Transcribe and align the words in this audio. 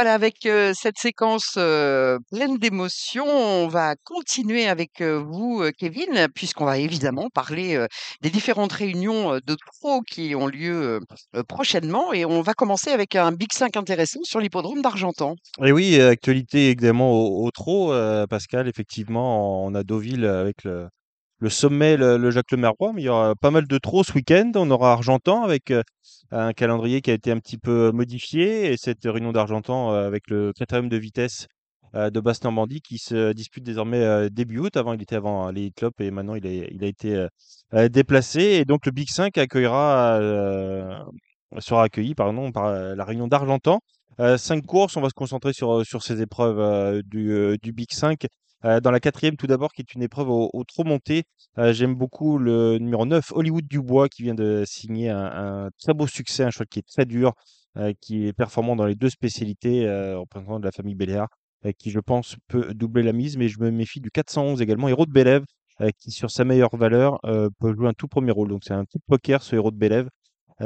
Voilà, 0.00 0.14
avec, 0.14 0.48
cette 0.74 0.96
séquence, 0.96 1.54
pleine 1.54 2.56
d'émotions, 2.58 3.26
on 3.26 3.66
va 3.66 3.96
continuer 4.04 4.68
avec, 4.68 5.02
vous, 5.02 5.64
Kevin, 5.76 6.28
puisqu'on 6.32 6.66
va 6.66 6.78
évidemment 6.78 7.28
parler, 7.34 7.84
des 8.22 8.30
différentes 8.30 8.72
réunions, 8.72 9.40
de 9.44 9.56
pro 9.80 10.02
qui 10.02 10.36
ont 10.36 10.46
lieu, 10.46 11.00
prochainement 11.48 12.12
et 12.12 12.24
on 12.24 12.42
va 12.42 12.54
commencer 12.54 12.90
avec 12.90 13.16
un 13.16 13.32
Big 13.32 13.52
5 13.52 13.76
intéressant 13.76 14.20
sur 14.22 14.38
l'hippodrome 14.38 14.82
d'Argentan. 14.82 15.34
Et 15.64 15.72
oui, 15.72 16.00
actualité 16.00 16.70
évidemment 16.70 17.10
au 17.10 17.50
au 17.66 17.92
Pascal, 18.30 18.68
effectivement, 18.68 19.64
on 19.64 19.74
a 19.74 19.82
Deauville 19.82 20.26
avec 20.26 20.62
le 20.62 20.86
le 21.40 21.50
sommet, 21.50 21.96
le 21.96 22.16
le 22.16 22.30
Jacques 22.30 22.50
Lemerroy, 22.52 22.92
mais 22.92 23.02
il 23.02 23.04
y 23.06 23.08
aura 23.08 23.34
pas 23.36 23.50
mal 23.50 23.66
de 23.66 23.78
trot 23.78 24.02
ce 24.04 24.12
week-end. 24.12 24.50
On 24.56 24.70
aura 24.70 24.92
Argentan 24.92 25.42
avec, 25.44 25.70
heu, 25.70 25.82
un 26.30 26.52
calendrier 26.52 27.00
qui 27.00 27.10
a 27.10 27.14
été 27.14 27.30
un 27.30 27.38
petit 27.38 27.58
peu 27.58 27.92
modifié 27.92 28.72
et 28.72 28.76
cette 28.76 29.04
réunion 29.04 29.32
d'Argentan, 29.32 29.92
heu, 29.92 29.98
avec 29.98 30.28
le 30.30 30.52
critérium 30.52 30.88
de 30.88 30.96
vitesse, 30.96 31.46
heu, 31.94 32.10
de 32.10 32.20
Basse-Normandie 32.20 32.80
qui 32.80 32.98
se 32.98 33.32
dispute 33.32 33.64
désormais, 33.64 34.30
début 34.30 34.58
août. 34.58 34.76
Avant, 34.76 34.94
il 34.94 35.02
était 35.02 35.16
avant 35.16 35.50
l'Elite 35.50 35.76
Club 35.76 35.92
et 36.00 36.10
maintenant 36.10 36.34
il 36.34 36.46
a 36.46 36.86
été, 36.86 37.26
déplacé 37.90 38.40
et 38.40 38.64
donc 38.64 38.86
le 38.86 38.92
Big 38.92 39.08
5 39.08 39.38
accueillera, 39.38 40.18
heu, 40.20 40.88
sera 41.60 41.84
accueilli 41.84 42.14
pardon 42.14 42.52
par, 42.52 42.72
la 42.72 43.04
réunion 43.04 43.28
d'Argentan. 43.28 43.80
5 44.36 44.66
courses, 44.66 44.96
on 44.96 45.00
va 45.00 45.08
se 45.08 45.14
concentrer 45.14 45.52
sur, 45.52 45.86
sur 45.86 46.02
ces 46.02 46.20
épreuves, 46.20 47.02
du, 47.04 47.56
du 47.62 47.72
Big 47.72 47.92
5. 47.92 48.26
Dans 48.62 48.90
la 48.90 49.00
quatrième, 49.00 49.36
tout 49.36 49.46
d'abord, 49.46 49.72
qui 49.72 49.82
est 49.82 49.94
une 49.94 50.02
épreuve 50.02 50.30
au 50.30 50.64
trot 50.66 50.84
monté, 50.84 51.24
j'aime 51.56 51.94
beaucoup 51.94 52.38
le 52.38 52.78
numéro 52.78 53.06
9, 53.06 53.32
Hollywood 53.32 53.66
Dubois, 53.66 54.08
qui 54.08 54.22
vient 54.22 54.34
de 54.34 54.64
signer 54.66 55.10
un 55.10 55.70
très 55.80 55.94
beau 55.94 56.06
succès, 56.06 56.42
un 56.42 56.50
cheval 56.50 56.66
qui 56.68 56.80
est 56.80 56.86
très 56.88 57.06
dur, 57.06 57.34
qui 58.00 58.26
est 58.26 58.32
performant 58.32 58.74
dans 58.74 58.86
les 58.86 58.96
2 58.96 59.10
spécialités, 59.10 59.88
représentant 60.14 60.58
de 60.58 60.64
la 60.64 60.72
famille 60.72 60.96
Béléard, 60.96 61.28
qui, 61.78 61.90
je 61.90 62.00
pense, 62.00 62.36
peut 62.48 62.74
doubler 62.74 63.02
la 63.02 63.12
mise. 63.12 63.36
Mais 63.36 63.48
je 63.48 63.60
me 63.60 63.70
méfie 63.70 64.00
du 64.00 64.10
411 64.10 64.60
également, 64.60 64.88
Hérault 64.88 65.06
de 65.06 65.12
Bélève, 65.12 65.44
qui, 65.98 66.10
sur 66.10 66.30
sa 66.30 66.44
meilleure 66.44 66.74
valeur, 66.76 67.20
peut 67.60 67.72
jouer 67.74 67.88
un 67.88 67.94
tout 67.94 68.08
premier 68.08 68.32
rôle. 68.32 68.48
Donc 68.48 68.62
c'est 68.64 68.74
un 68.74 68.84
petit 68.84 68.98
poker, 69.06 69.42
ce 69.42 69.54
Hérault 69.54 69.70
de 69.70 69.76
Bélève. 69.76 70.08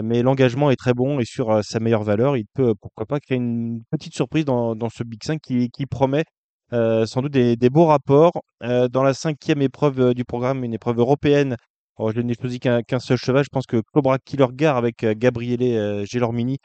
Mais 0.02 0.22
l'engagement 0.22 0.70
est 0.70 0.76
très 0.76 0.94
bon 0.94 1.20
et 1.20 1.26
sur, 1.26 1.62
sa 1.62 1.78
meilleure 1.78 2.04
valeur, 2.04 2.38
il 2.38 2.46
peut, 2.54 2.74
pourquoi 2.80 3.04
pas, 3.04 3.20
créer 3.20 3.36
une 3.36 3.82
petite 3.90 4.14
surprise 4.14 4.46
dans 4.46 4.88
ce 4.88 5.04
Big 5.04 5.22
5 5.22 5.38
qui 5.42 5.68
qui 5.68 5.84
promet, 5.84 6.24
heu, 6.72 7.06
sans 7.06 7.22
doute 7.22 7.32
des 7.32 7.70
beaux 7.70 7.86
rapports. 7.86 8.42
Heu, 8.64 8.88
dans 8.88 9.02
la 9.02 9.14
cinquième 9.14 9.62
épreuve, 9.62 10.00
heu, 10.00 10.14
du 10.14 10.24
programme, 10.24 10.64
une 10.64 10.74
épreuve 10.74 10.98
européenne, 10.98 11.56
alors 11.98 12.12
je 12.12 12.20
n'ai 12.20 12.34
choisi 12.34 12.60
qu'un 12.60 12.82
seul 13.00 13.16
cheval. 13.18 13.44
Je 13.44 13.48
pense 13.50 13.66
que 13.66 13.82
Cobra 13.92 14.18
Killer 14.18 14.46
Gare 14.52 14.76
avec, 14.76 15.04
Gabriele, 15.04 16.04
Gelormini, 16.06 16.58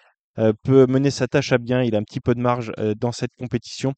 peut 0.64 0.86
mener 0.88 1.10
sa 1.12 1.28
tâche 1.28 1.52
à 1.52 1.58
bien. 1.58 1.84
Il 1.84 1.96
a 1.96 1.98
un 2.00 2.04
petit 2.04 2.20
peu 2.22 2.36
de 2.36 2.40
marge, 2.42 2.72
dans 3.00 3.12
cette 3.12 3.32
compétition. 3.38 3.94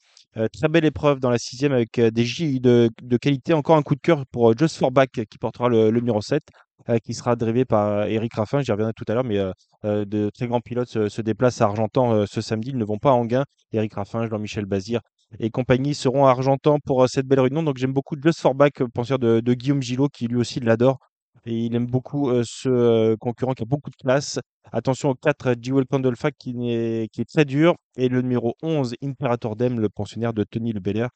Très 0.53 0.67
belle 0.69 0.85
épreuve 0.85 1.19
dans 1.19 1.29
la 1.29 1.37
sixième 1.37 1.71
avec, 1.73 1.99
des 1.99 2.23
J 2.25 2.59
de 2.59 2.89
de 3.01 3.17
qualité. 3.17 3.53
Encore 3.53 3.75
un 3.77 3.81
coup 3.83 3.95
de 3.95 4.01
cœur 4.01 4.25
pour, 4.31 4.57
Just 4.57 4.77
for 4.77 4.91
Back 4.91 5.11
qui 5.29 5.37
portera 5.37 5.69
le 5.69 5.91
numéro 5.91 6.21
7 6.21 6.43
heu, 6.89 6.97
qui 6.99 7.13
sera 7.13 7.35
drivé 7.35 7.65
par 7.65 8.05
Éric 8.07 8.33
Raffin, 8.35 8.61
j'y 8.61 8.71
reviendrai 8.71 8.93
tout 8.93 9.03
à 9.09 9.13
l'heure, 9.13 9.23
mais 9.25 9.37
de 9.83 10.29
très 10.33 10.47
grands 10.47 10.61
pilotes 10.61 11.07
se 11.09 11.21
déplacent 11.21 11.61
à 11.61 11.65
Argentan, 11.65 12.25
ce 12.25 12.41
samedi. 12.41 12.69
Ils 12.71 12.77
ne 12.77 12.85
vont 12.85 12.97
pas 12.97 13.11
à 13.11 13.13
Enghien. 13.13 13.45
Éric 13.73 13.93
Raffin, 13.95 14.27
Jean-Michel 14.27 14.65
Bazir 14.65 15.01
et 15.39 15.49
compagnie 15.51 15.93
seront 15.93 16.25
à 16.25 16.31
Argentan 16.31 16.79
pour, 16.85 17.03
heu, 17.03 17.07
cette 17.07 17.27
belle 17.27 17.41
réunion. 17.41 17.63
Donc 17.63 17.77
j'aime 17.77 17.93
beaucoup 17.93 18.15
Just 18.21 18.39
for 18.39 18.55
Back, 18.55 18.83
penseur 18.93 19.19
de 19.19 19.53
Guillaume 19.53 19.81
Gillot, 19.81 20.09
qui 20.09 20.27
lui 20.27 20.37
aussi 20.37 20.59
l'adore 20.59 20.99
et 21.45 21.65
il 21.65 21.75
aime 21.75 21.87
beaucoup, 21.87 22.29
heu, 22.29 22.43
ce, 22.45 23.15
concurrent 23.15 23.53
qui 23.53 23.63
a 23.63 23.65
beaucoup 23.65 23.89
de 23.89 23.95
classe. 23.95 24.39
Attention 24.71 25.09
au 25.09 25.15
4, 25.15 25.55
Jewel 25.61 25.85
Candlefac 25.85 26.35
qui 26.37 26.53
n'est 26.53 27.07
qui 27.11 27.21
est 27.21 27.29
très 27.29 27.45
dur 27.45 27.75
et 27.97 28.09
le 28.09 28.21
numéro 28.21 28.55
11, 28.61 28.95
Imperator 29.03 29.55
Dem, 29.55 29.79
le 29.79 29.89
pensionnaire 29.89 30.33
de 30.33 30.43
Tony 30.43 30.73
Le 30.73 30.79
Belair, 30.79 31.09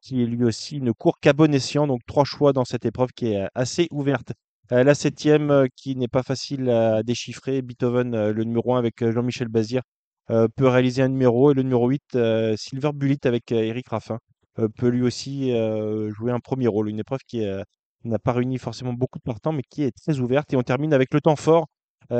qui 0.00 0.22
est 0.22 0.26
lui 0.26 0.44
aussi 0.44 0.80
ne 0.80 0.92
court 0.92 1.18
qu'à 1.20 1.32
bon 1.32 1.52
escient. 1.54 1.86
Donc 1.86 2.00
3 2.06 2.24
choix 2.24 2.52
dans 2.52 2.64
cette 2.64 2.84
épreuve 2.84 3.10
qui 3.14 3.28
est, 3.32 3.48
assez 3.54 3.88
ouverte. 3.90 4.32
La 4.70 4.94
septième, 4.94 5.66
qui 5.76 5.94
n'est 5.96 6.08
pas 6.08 6.22
facile 6.22 6.70
à 6.70 7.02
déchiffrer, 7.02 7.60
Beethoven, 7.60 8.30
le 8.30 8.44
numéro 8.44 8.74
1 8.74 8.78
avec, 8.78 9.04
Jean-Michel 9.10 9.48
Bazir, 9.48 9.82
peut 10.28 10.68
réaliser 10.68 11.02
un 11.02 11.08
numéro 11.08 11.50
et 11.50 11.54
le 11.54 11.62
numéro 11.62 11.88
8, 11.88 12.02
heu, 12.16 12.54
Silver 12.56 12.90
Bullet 12.94 13.18
avec, 13.24 13.52
heu, 13.52 13.56
Éric 13.56 13.88
Raffin, 13.88 14.18
peut 14.76 14.88
lui 14.88 15.02
aussi, 15.02 15.50
jouer 16.16 16.32
un 16.32 16.40
premier 16.40 16.68
rôle. 16.68 16.88
Une 16.88 17.00
épreuve 17.00 17.20
qui, 17.26 17.44
n'a 18.04 18.18
pas 18.18 18.32
réuni 18.32 18.58
forcément 18.58 18.92
beaucoup 18.92 19.18
de 19.18 19.24
partants, 19.24 19.52
mais 19.52 19.62
qui 19.68 19.82
est 19.82 19.92
très 19.96 20.20
ouverte 20.20 20.52
et 20.52 20.56
on 20.56 20.62
termine 20.62 20.92
avec 20.92 21.12
le 21.14 21.20
temps 21.20 21.36
fort. 21.36 21.66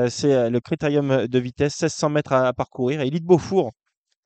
C'est, 0.09 0.51
le 0.51 0.61
critérium, 0.61 1.27
de 1.27 1.39
vitesse, 1.39 1.81
1600 1.83 2.09
mètres 2.11 2.33
à 2.33 2.53
parcourir. 2.53 3.01
Élite 3.03 3.25
Beaufour, 3.25 3.73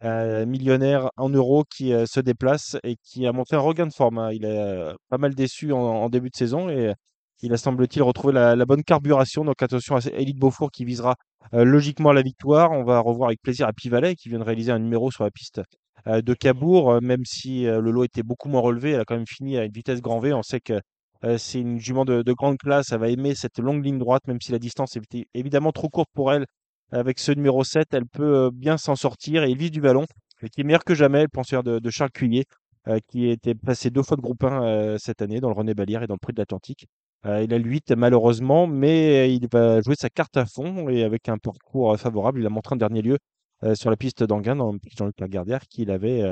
millionnaire 0.03 1.11
en 1.17 1.29
euros 1.29 1.65
qui, 1.65 1.93
se 2.07 2.21
déplace 2.21 2.77
et 2.85 2.97
qui 3.03 3.27
a 3.27 3.33
montré 3.33 3.57
un 3.57 3.61
regain 3.61 3.87
de 3.87 3.93
forme, 3.93 4.19
hein. 4.19 4.33
Il 4.33 4.45
est, 4.45 4.95
pas 5.09 5.19
mal 5.19 5.35
déçu 5.35 5.73
en 5.73 6.09
début 6.09 6.31
de 6.31 6.37
saison 6.37 6.71
et 6.71 6.95
il 7.43 7.53
a 7.53 7.57
semble-t-il 7.57 8.03
retrouvé 8.03 8.33
la 8.35 8.57
la 8.57 8.67
bonne 8.67 8.83
carburation. 8.85 9.45
Donc 9.45 9.63
attention 9.63 9.97
à 9.97 10.01
Élite 10.13 10.39
Beaufour 10.39 10.71
qui 10.71 10.85
visera, 10.85 11.17
heu, 11.55 11.65
logiquement 11.65 12.13
la 12.13 12.23
victoire. 12.23 12.73
On 12.73 12.85
va 12.85 13.01
revoir 13.01 13.29
avec 13.29 13.41
plaisir 13.43 13.67
Happy 13.69 13.89
Valley 13.89 14.15
qui 14.17 14.29
vient 14.29 14.39
de 14.39 14.45
réaliser 14.45 14.73
un 14.73 14.79
numéro 14.79 15.11
sur 15.11 15.25
la 15.25 15.31
piste, 15.31 15.61
heu, 16.07 16.23
de 16.23 16.35
Cabourg. 16.35 16.93
Heu, 16.95 17.01
même 17.01 17.25
si, 17.25 17.65
le 17.65 17.91
lot 17.91 18.05
était 18.05 18.23
beaucoup 18.23 18.49
moins 18.49 18.61
relevé, 18.63 18.93
elle 18.93 19.01
a 19.01 19.05
quand 19.05 19.17
même 19.17 19.27
fini 19.27 19.59
à 19.59 19.65
une 19.65 19.73
vitesse 19.73 20.01
grand 20.03 20.21
V. 20.21 20.33
On 20.35 20.43
sait 20.43 20.61
que, 20.61 20.81
c'est 21.39 21.61
une 21.61 21.79
jument 21.81 22.05
de 22.05 22.23
de 22.23 22.33
grande 22.33 22.59
classe. 22.59 22.93
Elle 22.93 23.01
va 23.01 23.09
aimer 23.11 23.35
cette 23.35 23.59
longue 23.59 23.85
ligne 23.85 23.99
droite, 23.99 24.27
même 24.29 24.41
si 24.41 24.53
la 24.53 24.59
distance 24.61 24.97
était 24.97 25.27
évidemment 25.35 25.73
trop 25.73 25.89
courte 25.89 26.11
pour 26.15 26.33
elle. 26.33 26.47
Avec 26.93 27.19
ce 27.19 27.33
numéro 27.33 27.65
7, 27.65 27.89
elle 27.95 28.07
peut, 28.07 28.51
bien 28.53 28.79
s'en 28.79 28.97
sortir 28.97 29.45
et 29.45 29.51
il 29.51 29.59
vise 29.59 29.71
du 29.73 29.81
ballon 29.83 30.07
et 30.43 30.49
qui 30.49 30.61
est 30.63 30.65
meilleur 30.65 30.85
que 30.85 30.95
jamais, 30.95 31.23
le 31.23 31.29
penseur 31.29 31.63
de 31.65 31.79
de 31.81 31.91
Charles 31.91 32.11
Cuillet, 32.13 32.45
heu, 32.89 32.99
qui 33.09 33.29
était 33.29 33.55
passé 33.55 33.91
2 33.91 34.03
fois 34.03 34.17
de 34.17 34.23
groupe 34.23 34.45
1, 34.45 34.63
heu, 34.95 34.97
cette 34.99 35.21
année 35.23 35.41
dans 35.41 35.49
le 35.51 35.55
René 35.57 35.75
Ballière 35.75 36.03
et 36.03 36.07
dans 36.07 36.15
le 36.15 36.19
Prix 36.21 36.33
de 36.35 36.41
l'Atlantique. 36.41 36.87
Heu, 37.25 37.43
il 37.45 37.53
a 37.53 37.59
le 37.59 37.65
8 37.65 37.91
malheureusement, 37.93 38.67
mais 38.67 39.35
il 39.35 39.49
va 39.53 39.81
jouer 39.81 39.95
sa 39.99 40.09
carte 40.09 40.37
à 40.37 40.47
fond 40.47 40.89
et 40.89 41.03
avec 41.03 41.29
un 41.29 41.39
parcours, 41.39 41.93
heu, 41.93 41.97
favorable. 41.97 42.41
Il 42.41 42.47
a 42.47 42.51
montré 42.51 42.75
en 42.75 42.77
dernier 42.77 43.03
lieu, 43.03 43.19
sur 43.75 43.91
la 43.91 43.97
piste 43.97 44.21
le 44.23 44.79
prix 44.79 44.93
Jean-Luc 44.97 45.19
Lagardère, 45.21 45.67
qu'il 45.69 45.91
avait, 45.91 46.23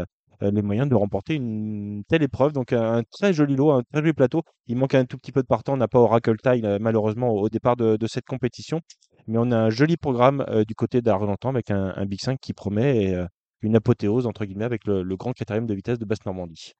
les 0.40 0.62
moyens 0.62 0.88
de 0.88 0.94
remporter 0.94 1.34
une 1.34 2.04
telle 2.08 2.22
épreuve. 2.22 2.52
Donc 2.52 2.72
un 2.72 3.02
très 3.10 3.32
joli 3.32 3.56
lot, 3.56 3.72
un 3.72 3.82
très 3.82 4.00
joli 4.00 4.12
plateau. 4.12 4.42
Il 4.68 4.76
manque 4.76 4.94
un 4.94 5.04
tout 5.06 5.18
petit 5.18 5.32
peu 5.32 5.42
de 5.42 5.46
partants. 5.46 5.74
On 5.74 5.76
n'a 5.78 5.88
pas 5.88 5.98
Oracle 5.98 6.36
Tile, 6.36 6.64
heu, 6.64 6.78
malheureusement 6.78 7.30
au 7.30 7.48
départ 7.48 7.76
de 7.76 8.06
cette 8.06 8.26
compétition. 8.26 8.80
Mais 9.26 9.38
on 9.38 9.50
a 9.50 9.56
un 9.58 9.70
joli 9.70 9.96
programme, 9.96 10.44
du 10.68 10.74
côté 10.76 11.02
d'Argentan 11.02 11.48
avec 11.48 11.70
un 11.72 12.06
Big 12.06 12.20
5 12.20 12.38
qui 12.40 12.52
promet 12.52 13.16
une 13.60 13.74
apothéose 13.74 14.26
entre 14.26 14.44
guillemets 14.44 14.64
avec 14.64 14.84
le 14.86 15.16
grand 15.16 15.32
critérium 15.32 15.66
de 15.66 15.74
vitesse 15.74 15.98
de 15.98 16.04
Basse-Normandie. 16.04 16.74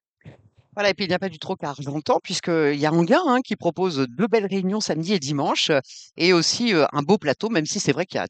Voilà 0.77 0.91
et 0.91 0.95
puis 0.95 1.07
il 1.07 1.09
n'y 1.09 1.15
a 1.15 1.19
pas 1.19 1.29
du 1.29 1.39
qu'à 1.39 1.71
Argentan 1.71 2.21
puisqu'il 2.23 2.79
y 2.79 2.87
a 2.87 2.93
Enghien, 2.93 3.23
hein, 3.27 3.41
qui 3.43 3.57
propose, 3.57 4.07
2 4.09 4.27
belles 4.29 4.47
réunions 4.47 4.81
samedi 4.81 5.15
et 5.15 5.19
dimanche, 5.19 5.73
et 6.17 6.33
aussi, 6.33 6.73
un 6.93 7.03
beau 7.03 7.19
plateau, 7.19 7.49
même 7.49 7.67
si 7.67 7.81
c'est 7.81 7.93
vrai 7.93 8.07
qu'il 8.07 8.19
y 8.19 8.23
a 8.23 8.27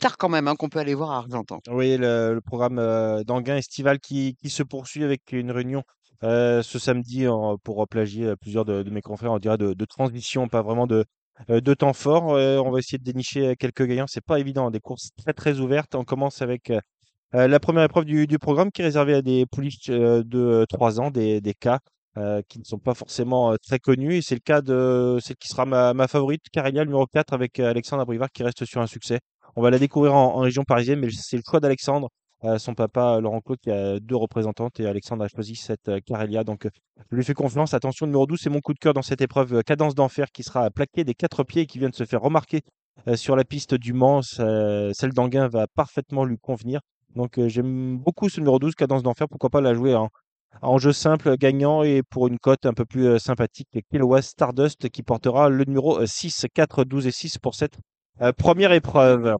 tard 0.00 0.16
quand 0.16 0.28
même, 0.28 0.48
hein, 0.48 0.54
qu'on 0.56 0.68
peut 0.68 0.78
aller 0.78 0.94
voir 0.94 1.10
à 1.10 1.18
Argentan. 1.18 1.58
Oui, 1.70 1.96
le 1.98 2.40
programme, 2.44 2.76
d'Enghien 3.24 3.56
estival 3.56 3.98
qui 3.98 4.36
se 4.48 4.62
poursuit 4.62 5.04
avec 5.04 5.32
une 5.32 5.50
réunion, 5.50 5.82
ce 6.22 6.78
samedi 6.78 7.26
pour 7.64 7.86
plagier, 7.88 8.34
plusieurs 8.40 8.64
de 8.64 8.88
mes 8.90 9.02
confrères, 9.02 9.32
on 9.32 9.38
dirait 9.38 9.58
de 9.58 9.74
de 9.74 9.84
transition, 9.84 10.48
pas 10.48 10.62
vraiment 10.62 10.86
de, 10.86 11.04
de 11.48 11.74
temps 11.74 11.92
fort. 11.92 12.26
On 12.26 12.70
va 12.70 12.78
essayer 12.78 12.98
de 12.98 13.04
dénicher, 13.04 13.56
quelques 13.56 13.84
gagnants. 13.86 14.06
C'est 14.08 14.24
pas 14.24 14.38
évident, 14.38 14.70
des 14.70 14.80
courses 14.80 15.10
très, 15.16 15.32
très 15.32 15.58
ouvertes. 15.60 15.94
On 15.94 16.04
commence 16.04 16.42
avec, 16.42 16.72
la 17.32 17.60
première 17.60 17.84
épreuve 17.84 18.04
du 18.06 18.26
du 18.26 18.38
programme 18.38 18.70
qui 18.70 18.80
est 18.82 18.84
réservée 18.84 19.14
à 19.14 19.22
des 19.22 19.44
pouliches, 19.46 19.90
heu, 19.90 20.24
de 20.24 20.64
3 20.68 21.00
ans, 21.00 21.10
des 21.10 21.40
des 21.40 21.54
heu, 22.16 22.42
qui 22.48 22.58
ne 22.58 22.64
sont 22.64 22.78
pas 22.78 22.94
forcément, 22.94 23.54
très 23.62 23.78
connus 23.78 24.16
et 24.16 24.22
c'est 24.22 24.34
le 24.34 24.40
cas 24.40 24.62
de 24.62 25.18
celle 25.22 25.36
qui 25.36 25.48
sera 25.48 25.66
ma 25.66 25.92
ma 25.94 26.08
favorite, 26.08 26.42
Carélia, 26.52 26.84
numéro 26.84 27.06
4 27.06 27.32
avec, 27.34 27.60
Alexandre 27.60 28.02
Abrivard 28.02 28.30
qui 28.32 28.42
reste 28.42 28.64
sur 28.64 28.80
un 28.80 28.86
succès. 28.86 29.20
On 29.56 29.62
va 29.62 29.70
la 29.70 29.78
découvrir 29.78 30.14
en 30.14 30.36
en 30.36 30.40
région 30.40 30.64
parisienne, 30.64 31.00
mais 31.00 31.08
c'est 31.10 31.36
le 31.36 31.42
choix 31.48 31.60
d'Alexandre, 31.60 32.08
heu, 32.44 32.58
son 32.58 32.74
papa 32.74 33.20
Laurent 33.20 33.40
Claude 33.42 33.58
qui 33.60 33.70
a 33.70 34.00
2 34.00 34.16
représentantes 34.16 34.80
et 34.80 34.86
Alexandre 34.86 35.24
a 35.24 35.28
choisi 35.28 35.54
cette, 35.54 35.90
Carélia 36.06 36.44
donc 36.44 36.66
je 37.10 37.16
lui 37.16 37.24
fais 37.24 37.34
confiance. 37.34 37.74
Attention, 37.74 38.06
numéro 38.06 38.26
12, 38.26 38.40
c'est 38.42 38.50
mon 38.50 38.60
coup 38.60 38.72
de 38.72 38.78
cœur 38.78 38.94
dans 38.94 39.02
cette 39.02 39.20
épreuve, 39.20 39.62
Cadence 39.64 39.94
d'enfer 39.94 40.28
qui 40.32 40.42
sera 40.44 40.70
plaqué 40.70 41.04
des 41.04 41.14
4 41.14 41.44
pieds 41.44 41.62
et 41.62 41.66
qui 41.66 41.78
vient 41.78 41.90
de 41.90 41.94
se 41.94 42.04
faire 42.04 42.22
remarquer, 42.22 42.62
sur 43.16 43.36
la 43.36 43.44
piste 43.44 43.74
du 43.74 43.92
Mans. 43.92 44.22
Ce 44.22 44.90
celle 44.94 45.12
d'Enghien 45.12 45.46
va 45.48 45.66
parfaitement 45.68 46.24
lui 46.24 46.38
convenir. 46.38 46.80
Donc 47.16 47.38
heu, 47.38 47.48
j'aime 47.48 47.96
beaucoup 47.98 48.28
ce 48.28 48.40
numéro 48.40 48.58
12, 48.58 48.74
Cadence 48.74 49.02
d'enfer. 49.02 49.28
Pourquoi 49.28 49.50
pas 49.50 49.60
la 49.60 49.74
jouer 49.74 49.94
en 49.94 50.08
en 50.62 50.78
jeu 50.78 50.92
simple, 50.92 51.36
gagnant 51.38 51.84
et 51.84 52.02
pour 52.02 52.26
une 52.28 52.38
cote 52.38 52.66
un 52.66 52.72
peu 52.74 52.84
plus, 52.84 53.06
heu, 53.06 53.18
sympathique, 53.20 53.68
Kilowatt 53.92 54.24
Stardust 54.24 54.88
qui 54.90 55.02
portera 55.04 55.48
le 55.50 55.64
numéro, 55.64 56.00
heu, 56.00 56.06
6, 56.06 56.46
4, 56.54 56.84
12 56.84 57.06
et 57.06 57.12
6 57.12 57.38
pour 57.38 57.54
cette, 57.54 57.78
1 58.20 58.72
épreuve. 58.72 59.36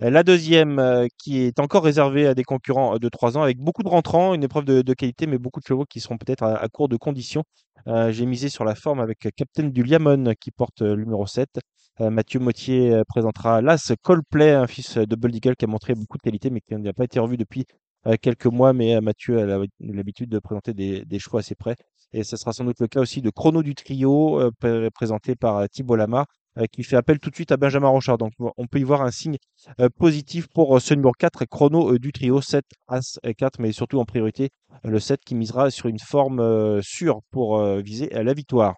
La 0.00 0.22
deuxième, 0.22 0.78
e 0.80 1.08
qui 1.18 1.40
est 1.42 1.58
encore 1.60 1.84
réservée 1.84 2.26
à 2.26 2.34
des 2.34 2.42
concurrents, 2.44 2.94
heu, 2.94 2.98
de 2.98 3.08
3 3.10 3.36
ans 3.36 3.42
avec 3.42 3.58
beaucoup 3.58 3.82
de 3.82 3.88
rentrants, 3.88 4.32
une 4.34 4.42
épreuve 4.44 4.64
de 4.64 4.94
qualité, 4.94 5.26
mais 5.26 5.36
beaucoup 5.38 5.60
de 5.60 5.66
chevaux 5.66 5.84
qui 5.84 6.00
seront 6.00 6.16
peut-être 6.16 6.42
à 6.42 6.66
court 6.68 6.88
de 6.88 6.96
conditions. 6.96 7.44
Heu, 7.86 8.10
j'ai 8.10 8.24
misé 8.26 8.48
sur 8.48 8.64
la 8.64 8.74
forme 8.74 9.00
avec 9.00 9.18
Captain 9.36 9.64
du 9.64 9.82
Liamon 9.82 10.32
qui 10.40 10.50
porte, 10.52 10.80
le 10.82 10.96
numéro 10.96 11.26
7. 11.26 11.60
Heu, 12.00 12.08
Mathieu 12.10 12.40
Mottier, 12.40 13.02
présentera 13.08 13.60
l'As 13.60 13.92
Coldplay, 14.02 14.52
un 14.52 14.66
fils 14.66 14.96
de 14.96 15.16
Bold 15.16 15.38
qui 15.56 15.64
a 15.64 15.68
montré 15.68 15.94
beaucoup 15.94 16.16
de 16.16 16.22
qualité, 16.22 16.48
mais 16.50 16.60
qui 16.62 16.74
n'a 16.76 16.92
pas 16.94 17.04
été 17.04 17.20
revu 17.20 17.36
depuis 17.36 17.66
euh, 18.06 18.16
quelques 18.20 18.46
mois, 18.46 18.72
mais 18.72 18.96
euh, 18.96 19.00
Mathieu 19.02 19.38
a 19.40 19.44
l'habitude 19.80 20.30
de 20.30 20.38
présenter 20.38 20.72
des, 20.72 21.04
des 21.04 21.18
choix 21.18 21.40
assez 21.40 21.54
près. 21.54 21.76
Et 22.12 22.24
ce 22.24 22.36
sera 22.36 22.52
sans 22.52 22.64
doute 22.64 22.80
le 22.80 22.88
cas 22.88 23.00
aussi 23.00 23.20
de 23.22 23.30
Chrono 23.30 23.62
du 23.62 23.74
trio, 23.74 24.40
euh, 24.40 24.50
pré- 24.58 24.90
présenté 24.90 25.36
par 25.36 25.58
euh, 25.58 25.66
Thibaut 25.70 25.96
Lamar, 25.96 26.24
euh, 26.26 26.39
qui 26.72 26.82
fait 26.82 26.96
appel 26.96 27.18
tout 27.18 27.30
de 27.30 27.34
suite 27.34 27.52
à 27.52 27.56
Benjamin 27.56 27.88
Rochard. 27.88 28.18
Donc 28.18 28.32
on 28.38 28.66
peut 28.66 28.78
y 28.78 28.84
voir 28.84 29.02
un 29.02 29.10
signe 29.10 29.36
euh, 29.80 29.88
positif 29.88 30.48
pour 30.48 30.76
euh, 30.76 30.80
ce 30.80 30.94
numéro 30.94 31.12
4, 31.12 31.44
Chrono 31.44 31.94
euh, 31.94 31.98
du 31.98 32.12
trio, 32.12 32.40
7, 32.40 32.64
As 32.88 33.18
et 33.22 33.34
4, 33.34 33.60
mais 33.60 33.72
surtout 33.72 33.98
en 33.98 34.04
priorité 34.04 34.50
euh, 34.84 34.90
le 34.90 34.98
7 34.98 35.20
qui 35.24 35.34
misera 35.34 35.70
sur 35.70 35.86
une 35.86 35.98
forme 35.98 36.40
euh, 36.40 36.80
sûre 36.82 37.20
pour 37.30 37.58
euh, 37.58 37.80
viser 37.80 38.08
la 38.10 38.34
victoire. 38.34 38.74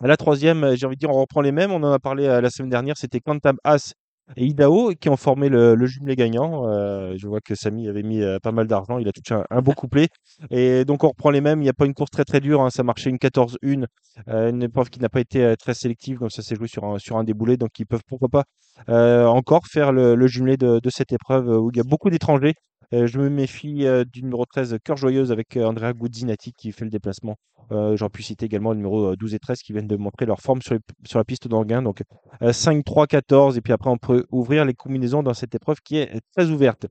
La 0.00 0.16
troisième, 0.16 0.64
euh, 0.64 0.76
j'ai 0.76 0.86
envie 0.86 0.96
de 0.96 1.00
dire, 1.00 1.10
on 1.10 1.20
reprend 1.20 1.40
les 1.40 1.52
mêmes. 1.52 1.70
On 1.70 1.82
en 1.82 1.92
a 1.92 1.98
parlé 2.00 2.26
euh, 2.26 2.40
la 2.40 2.50
semaine 2.50 2.70
dernière. 2.70 2.96
C'était 2.96 3.20
Quantam 3.20 3.56
As 3.62 3.94
et 4.36 4.46
Idaho 4.46 4.92
qui 4.94 5.08
ont 5.08 5.16
formé 5.16 5.48
le, 5.48 5.74
le 5.74 5.86
jumelé 5.86 6.16
gagnant. 6.16 6.66
Euh, 6.68 7.14
je 7.16 7.26
vois 7.26 7.40
que 7.40 7.54
Samy 7.54 7.88
avait 7.88 8.02
mis 8.02 8.22
euh, 8.22 8.38
pas 8.42 8.52
mal 8.52 8.66
d'argent. 8.66 8.98
Il 8.98 9.06
a 9.08 9.12
touché 9.12 9.40
un, 9.50 9.62
beau 9.62 9.72
couplet. 9.72 10.08
Et 10.50 10.84
donc, 10.84 11.04
on 11.04 11.08
reprend 11.08 11.30
les 11.30 11.40
mêmes. 11.40 11.60
Il 11.60 11.64
n'y 11.64 11.68
a 11.70 11.74
pas 11.74 11.86
une 11.86 11.94
course 11.94 12.10
très 12.10 12.24
très 12.24 12.40
dure. 12.40 12.62
hein. 12.62 12.70
Ça 12.70 12.82
marchait 12.82 13.10
une 13.10 13.18
14-1. 13.18 13.86
euh, 14.28 14.50
une 14.50 14.62
épreuve 14.62 14.90
qui 14.90 15.00
n'a 15.00 15.08
pas 15.08 15.20
été 15.20 15.54
très 15.58 15.74
sélective. 15.74 16.18
Donc, 16.20 16.32
ça 16.32 16.42
s'est 16.42 16.56
joué 16.56 16.68
sur 16.68 16.84
un, 16.84 16.98
sur 16.98 17.16
un 17.16 17.24
déboulé. 17.24 17.56
Donc, 17.56 17.78
ils 17.78 17.86
peuvent 17.86 18.04
pourquoi 18.06 18.28
pas 18.28 18.44
encore 18.88 19.66
faire 19.70 19.92
le, 19.92 20.14
le 20.14 20.26
jumelé 20.26 20.56
de, 20.56 20.80
cette 20.88 21.12
épreuve 21.12 21.48
où 21.48 21.70
il 21.72 21.76
y 21.76 21.80
a 21.80 21.84
beaucoup 21.84 22.10
d'étrangers. 22.10 22.54
Euh, 22.94 23.06
je 23.08 23.18
me 23.18 23.28
méfie 23.28 23.86
euh, 23.86 24.04
du 24.04 24.22
numéro 24.22 24.44
13, 24.46 24.78
Cœur 24.84 24.96
Joyeuse, 24.96 25.32
avec 25.32 25.56
euh, 25.56 25.64
Andrea 25.64 25.92
Guzzinati 25.92 26.52
qui 26.52 26.70
fait 26.70 26.84
le 26.84 26.90
déplacement. 26.90 27.36
Euh, 27.72 27.96
J'en 27.96 28.08
puis 28.08 28.22
citer 28.22 28.46
également 28.46 28.70
le 28.70 28.76
numéro 28.76 29.12
euh, 29.12 29.16
12 29.16 29.34
et 29.34 29.38
13 29.40 29.62
qui 29.62 29.72
viennent 29.72 29.88
de 29.88 29.96
montrer 29.96 30.26
leur 30.26 30.40
forme 30.40 30.60
sur, 30.62 30.78
la 31.14 31.24
piste 31.24 31.48
d'Anguin. 31.48 31.82
Donc 31.82 32.02
euh, 32.42 32.52
5, 32.52 32.84
3, 32.84 33.06
14. 33.08 33.58
Et 33.58 33.62
puis 33.62 33.72
après, 33.72 33.90
on 33.90 33.98
peut 33.98 34.26
ouvrir 34.30 34.64
les 34.64 34.74
combinaisons 34.74 35.24
dans 35.24 35.34
cette 35.34 35.54
épreuve 35.56 35.80
qui 35.82 35.96
est 35.96 36.14
euh, 36.14 36.20
très 36.36 36.50
ouverte. 36.50 36.86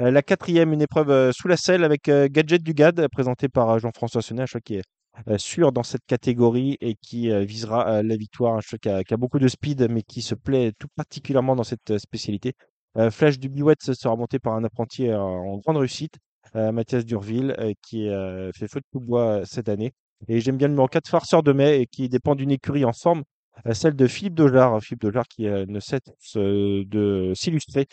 Euh, 0.00 0.10
la 0.10 0.22
quatrième, 0.22 0.72
une 0.72 0.80
épreuve 0.80 1.10
euh, 1.10 1.32
sous 1.32 1.48
la 1.48 1.58
selle 1.58 1.84
avec 1.84 2.08
euh, 2.08 2.28
Gadget 2.30 2.62
du 2.62 2.72
GAD, 2.72 3.06
présenté 3.08 3.48
par 3.48 3.68
euh, 3.70 3.78
Jean-François 3.78 4.22
un 4.38 4.46
choix 4.46 4.60
qui 4.60 4.76
est 4.76 4.84
euh, 5.28 5.36
sûr 5.36 5.72
dans 5.72 5.82
cette 5.82 6.06
catégorie 6.06 6.78
et 6.80 6.94
qui 6.94 7.30
euh, 7.30 7.40
visera 7.40 7.86
euh, 7.88 8.02
la 8.02 8.16
victoire. 8.16 8.54
Un 8.54 8.60
choix 8.60 8.78
qui 8.78 8.88
a, 8.88 9.16
beaucoup 9.18 9.38
de 9.38 9.48
speed, 9.48 9.88
mais 9.90 10.02
qui 10.02 10.22
se 10.22 10.34
plaît 10.34 10.72
tout 10.78 10.88
particulièrement 10.96 11.54
dans 11.54 11.64
cette 11.64 11.90
euh, 11.90 11.98
spécialité. 11.98 12.54
Euh, 12.98 13.10
Flash 13.10 13.38
du 13.38 13.48
Biouette 13.48 13.80
sera 13.82 14.16
monté 14.16 14.38
par 14.38 14.54
un 14.54 14.64
apprenti 14.64 15.08
euh, 15.08 15.18
en 15.18 15.58
grande 15.58 15.78
réussite, 15.78 16.14
euh, 16.56 16.72
Mathias 16.72 17.04
Durville, 17.04 17.56
qui 17.82 18.08
fait 18.54 18.68
feu 18.68 18.80
de 18.80 18.86
tout 18.92 19.00
bois 19.00 19.42
cette 19.44 19.68
année. 19.68 19.92
Et 20.28 20.40
j'aime 20.40 20.56
bien 20.56 20.68
le 20.68 20.72
numéro 20.72 20.88
4, 20.88 21.08
Farceur 21.08 21.42
de 21.42 21.52
mai, 21.52 21.86
qui 21.90 22.08
dépend 22.08 22.34
d'une 22.34 22.50
écurie 22.50 22.84
en 22.84 22.92
forme, 22.92 23.24
euh, 23.66 23.74
celle 23.74 23.96
de 23.96 24.06
Philippe 24.06 24.34
Dojar. 24.34 24.80
Philippe 24.80 25.02
Dojar 25.02 25.26
qui 25.26 25.44
ne 25.44 25.80
cesse 25.80 26.00
de 26.36 27.32
s'illustrer 27.34 27.86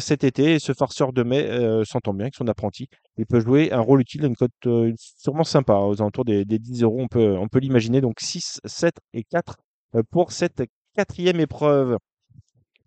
cet 0.00 0.24
été. 0.24 0.54
Et 0.54 0.58
ce 0.58 0.72
farceur 0.72 1.12
de 1.12 1.22
mai 1.22 1.84
s'entend 1.84 2.14
bien 2.14 2.24
avec 2.24 2.36
son 2.36 2.48
apprenti. 2.48 2.88
Il 3.18 3.26
peut 3.26 3.40
jouer 3.40 3.72
un 3.72 3.80
rôle 3.80 4.00
utile, 4.00 4.24
une 4.24 4.36
cote 4.36 4.52
sûrement 4.96 5.44
sympa, 5.44 5.74
aux 5.74 6.00
alentours 6.00 6.24
des, 6.24 6.44
des 6.44 6.58
10 6.58 6.82
euros, 6.82 7.00
on 7.00 7.08
peut, 7.08 7.36
on 7.36 7.48
peut 7.48 7.58
l'imaginer. 7.58 8.00
Donc 8.00 8.20
6, 8.20 8.60
7 8.64 8.94
et 9.12 9.24
4 9.24 9.56
euh, 9.94 10.02
pour 10.10 10.32
cette 10.32 10.62
quatrième 10.94 11.40
épreuve. 11.40 11.98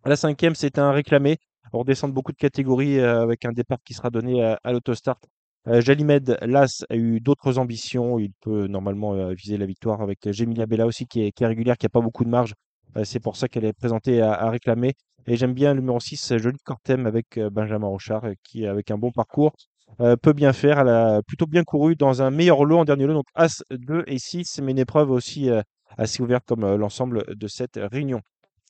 La 0.05 0.15
cinquième, 0.15 0.55
c'est 0.55 0.77
un 0.77 0.91
réclamé. 0.91 1.37
On 1.73 1.79
redescend 1.79 2.11
de 2.11 2.15
beaucoup 2.15 2.31
de 2.31 2.37
catégories 2.37 2.99
euh, 2.99 3.21
avec 3.21 3.45
un 3.45 3.51
départ 3.51 3.79
qui 3.83 3.93
sera 3.93 4.09
donné 4.09 4.43
à, 4.43 4.59
à 4.63 4.71
l'autostart. 4.71 5.19
Euh, 5.67 5.81
Jalimed 5.81 6.37
Las 6.41 6.85
a 6.89 6.95
eu 6.95 7.19
d'autres 7.19 7.57
ambitions. 7.57 8.19
Il 8.19 8.31
peut 8.41 8.67
normalement 8.67 9.13
euh, 9.13 9.33
viser 9.33 9.57
la 9.57 9.65
victoire 9.65 10.01
avec 10.01 10.31
Gemilia 10.31 10.65
Bella 10.65 10.85
aussi 10.85 11.05
qui 11.07 11.21
est, 11.21 11.45
régulière, 11.45 11.77
qui 11.77 11.85
n'a 11.85 11.89
pas 11.89 12.01
beaucoup 12.01 12.23
de 12.23 12.29
marge. 12.29 12.53
Euh, 12.95 13.03
c'est 13.03 13.19
pour 13.19 13.35
ça 13.35 13.47
qu'elle 13.47 13.65
est 13.65 13.73
présentée 13.73 14.21
à, 14.21 14.49
réclamer. 14.49 14.93
Et 15.27 15.35
j'aime 15.35 15.53
bien 15.53 15.73
le 15.73 15.81
numéro 15.81 15.99
6, 15.99 16.37
Joli 16.37 16.57
Cortem 16.63 17.05
avec 17.05 17.37
euh, 17.37 17.49
Benjamin 17.49 17.87
Rochard, 17.87 18.25
euh, 18.25 18.33
qui, 18.43 18.65
avec 18.65 18.91
un 18.91 18.97
bon 18.97 19.11
parcours, 19.11 19.53
euh, 19.99 20.15
peut 20.15 20.33
bien 20.33 20.53
faire. 20.53 20.79
Elle 20.79 20.89
a 20.89 21.21
plutôt 21.23 21.47
bien 21.47 21.63
couru 21.63 21.95
dans 21.95 22.21
un 22.21 22.29
meilleur 22.29 22.63
lot 22.65 22.79
en 22.79 22.85
dernier 22.85 23.05
lot. 23.07 23.13
Donc 23.13 23.25
As 23.35 23.63
2 23.71 24.03
et 24.07 24.19
6, 24.19 24.59
mais 24.61 24.71
une 24.71 24.79
épreuve 24.79 25.11
aussi 25.11 25.49
euh, 25.49 25.61
assez 25.97 26.21
ouverte 26.21 26.45
comme 26.45 26.63
euh, 26.63 26.77
l'ensemble 26.77 27.23
de 27.35 27.47
cette 27.47 27.79
réunion. 27.91 28.21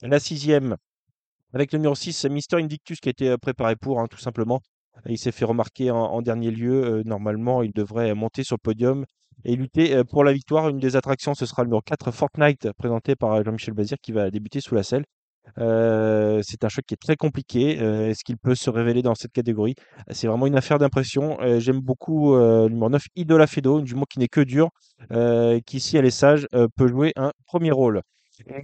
La 0.01 0.19
sixième, 0.19 0.77
avec 1.53 1.71
le 1.71 1.79
numéro 1.79 1.95
6, 1.95 2.25
Mister 2.25 2.57
Invictus 2.57 2.99
qui 2.99 3.09
a 3.09 3.11
été 3.11 3.29
euh, 3.29 3.37
préparé 3.37 3.75
pour, 3.75 3.99
hein, 3.99 4.07
tout 4.09 4.17
simplement. 4.17 4.61
Il 5.05 5.17
s'est 5.17 5.31
fait 5.31 5.45
remarquer 5.45 5.91
en, 5.91 6.21
dernier 6.21 6.49
lieu. 6.49 6.83
Euh, 6.83 7.03
normalement, 7.05 7.61
il 7.61 7.71
devrait 7.71 8.13
monter 8.15 8.43
sur 8.43 8.55
le 8.55 8.61
podium 8.61 9.05
et 9.45 9.55
lutter 9.55 9.95
euh, 9.95 10.03
pour 10.03 10.23
la 10.23 10.33
victoire. 10.33 10.69
Une 10.69 10.79
des 10.79 10.95
attractions, 10.95 11.35
ce 11.35 11.45
sera 11.45 11.61
le 11.61 11.67
numéro 11.67 11.81
4, 11.81 12.11
Fortnite, 12.11 12.71
présenté 12.77 13.15
par 13.15 13.43
Jean-Michel 13.43 13.75
Bazir, 13.75 13.97
qui 14.01 14.11
va 14.11 14.31
débuter 14.31 14.59
sous 14.59 14.75
la 14.75 14.83
selle. 14.83 15.05
C'est 15.55 16.63
un 16.63 16.69
choc 16.69 16.83
qui 16.85 16.93
est 16.95 17.01
très 17.01 17.15
compliqué. 17.15 17.77
Est-ce 17.77 18.25
qu'il 18.25 18.37
peut 18.37 18.55
se 18.55 18.69
révéler 18.69 19.01
dans 19.01 19.15
cette 19.15 19.31
catégorie? 19.31 19.75
C'est 20.11 20.27
vraiment 20.27 20.45
une 20.45 20.57
affaire 20.57 20.77
d'impression. 20.77 21.37
J'aime 21.59 21.79
beaucoup 21.79 22.35
le 22.35 22.67
numéro 22.67 22.89
9, 22.89 23.01
Idola 23.15 23.47
Fedo, 23.47 23.79
du 23.79 23.95
mot 23.95 24.03
qui 24.09 24.19
n'est 24.19 24.27
que 24.27 24.41
dur, 24.41 24.71
qui, 25.65 25.79
si 25.79 25.95
elle 25.95 26.05
est 26.05 26.09
sage, 26.09 26.47
peut 26.75 26.87
jouer 26.87 27.13
un 27.15 27.31
premier 27.45 27.71
rôle. 27.71 28.01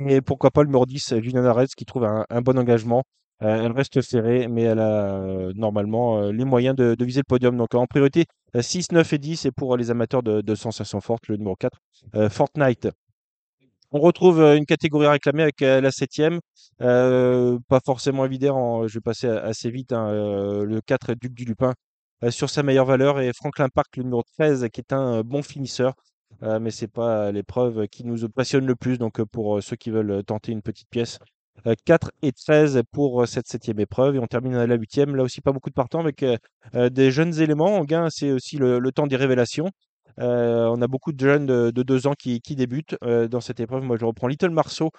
Et 0.07 0.21
pourquoi 0.21 0.51
pas 0.51 0.61
le 0.61 0.67
numéro 0.67 0.85
10, 0.85 1.15
Juliana 1.21 1.49
Arez, 1.49 1.67
qui 1.75 1.85
trouve 1.85 2.05
un, 2.05 2.41
bon 2.41 2.57
engagement. 2.57 3.03
Euh, 3.41 3.65
elle 3.65 3.71
reste 3.71 4.01
ferrée, 4.01 4.47
mais 4.47 4.63
elle 4.63 4.79
a 4.79 5.15
euh, 5.15 5.53
normalement 5.55 6.19
euh, 6.19 6.31
les 6.31 6.45
moyens 6.45 6.75
de, 6.75 6.95
viser 7.03 7.21
le 7.21 7.25
podium. 7.27 7.57
Donc 7.57 7.73
en 7.75 7.85
priorité, 7.87 8.25
euh, 8.55 8.61
6, 8.61 8.91
9 8.91 9.13
et 9.13 9.17
10. 9.17 9.45
Et 9.45 9.51
pour 9.51 9.75
les 9.75 9.91
amateurs 9.91 10.23
de, 10.23 10.41
de 10.41 10.55
sensations 10.55 11.01
fortes, 11.01 11.27
le 11.27 11.37
numéro 11.37 11.55
4, 11.55 11.77
euh, 12.15 12.29
Fortnite. 12.29 12.89
On 13.91 13.99
retrouve 13.99 14.41
une 14.41 14.65
catégorie 14.65 15.07
réclamée 15.07 15.43
avec 15.43 15.61
la 15.61 15.91
septième. 15.91 16.39
Pas 16.79 17.79
forcément 17.85 18.25
évident, 18.25 18.87
je 18.87 18.95
vais 18.95 19.01
passer 19.01 19.27
assez 19.27 19.69
vite. 19.69 19.93
hein, 19.93 20.11
le 20.63 20.81
4, 20.81 21.13
Duc 21.13 21.31
du 21.31 21.45
Lupin, 21.45 21.73
sur 22.31 22.49
sa 22.49 22.63
meilleure 22.63 22.87
valeur. 22.87 23.19
Et 23.19 23.31
Franklin 23.33 23.69
Park, 23.69 23.95
le 23.97 24.03
numéro 24.03 24.23
13, 24.39 24.67
qui 24.73 24.81
est 24.81 24.93
un 24.93 25.21
bon 25.21 25.43
finisseur. 25.43 25.93
Euh, 26.41 26.59
mais 26.59 26.71
c'est 26.71 26.87
pas 26.87 27.31
l'épreuve 27.31 27.87
qui 27.87 28.03
nous 28.05 28.27
passionne 28.29 28.65
le 28.65 28.75
plus. 28.75 28.97
Donc 28.97 29.19
euh, 29.19 29.25
pour 29.25 29.57
euh, 29.57 29.61
ceux 29.61 29.75
qui 29.75 29.89
veulent 29.91 30.11
euh, 30.11 30.23
tenter 30.23 30.51
une 30.51 30.61
petite 30.61 30.89
pièce, 30.89 31.19
euh, 31.67 31.75
4 31.85 32.11
et 32.21 32.31
13 32.31 32.81
pour 32.91 33.21
euh, 33.21 33.25
cette 33.25 33.47
septième 33.47 33.79
épreuve. 33.79 34.15
Et 34.15 34.19
on 34.19 34.27
termine 34.27 34.55
à 34.55 34.67
la 34.67 34.75
huitième. 34.75 35.15
Là 35.15 35.23
aussi, 35.23 35.41
pas 35.41 35.51
beaucoup 35.51 35.69
de 35.69 35.75
partants 35.75 35.99
avec 35.99 36.23
euh, 36.23 36.37
euh, 36.75 36.89
des 36.89 37.11
jeunes 37.11 37.39
éléments. 37.39 37.77
En 37.77 37.83
gain, 37.85 38.09
c'est 38.09 38.31
aussi 38.31 38.57
le, 38.57 38.79
temps 38.91 39.07
des 39.07 39.15
révélations. 39.15 39.69
Euh, 40.19 40.67
on 40.67 40.81
a 40.81 40.87
beaucoup 40.87 41.11
de 41.11 41.19
jeunes 41.19 41.45
de, 41.45 41.71
de 41.71 41.83
deux 41.83 42.05
ans 42.07 42.13
qui, 42.17 42.39
qui 42.41 42.55
débutent 42.55 42.95
euh, 43.03 43.27
dans 43.27 43.41
cette 43.41 43.59
épreuve. 43.59 43.83
Moi, 43.83 43.97
je 43.97 44.05
reprends 44.05 44.27
Little 44.27 44.51
Marceau, 44.51 44.91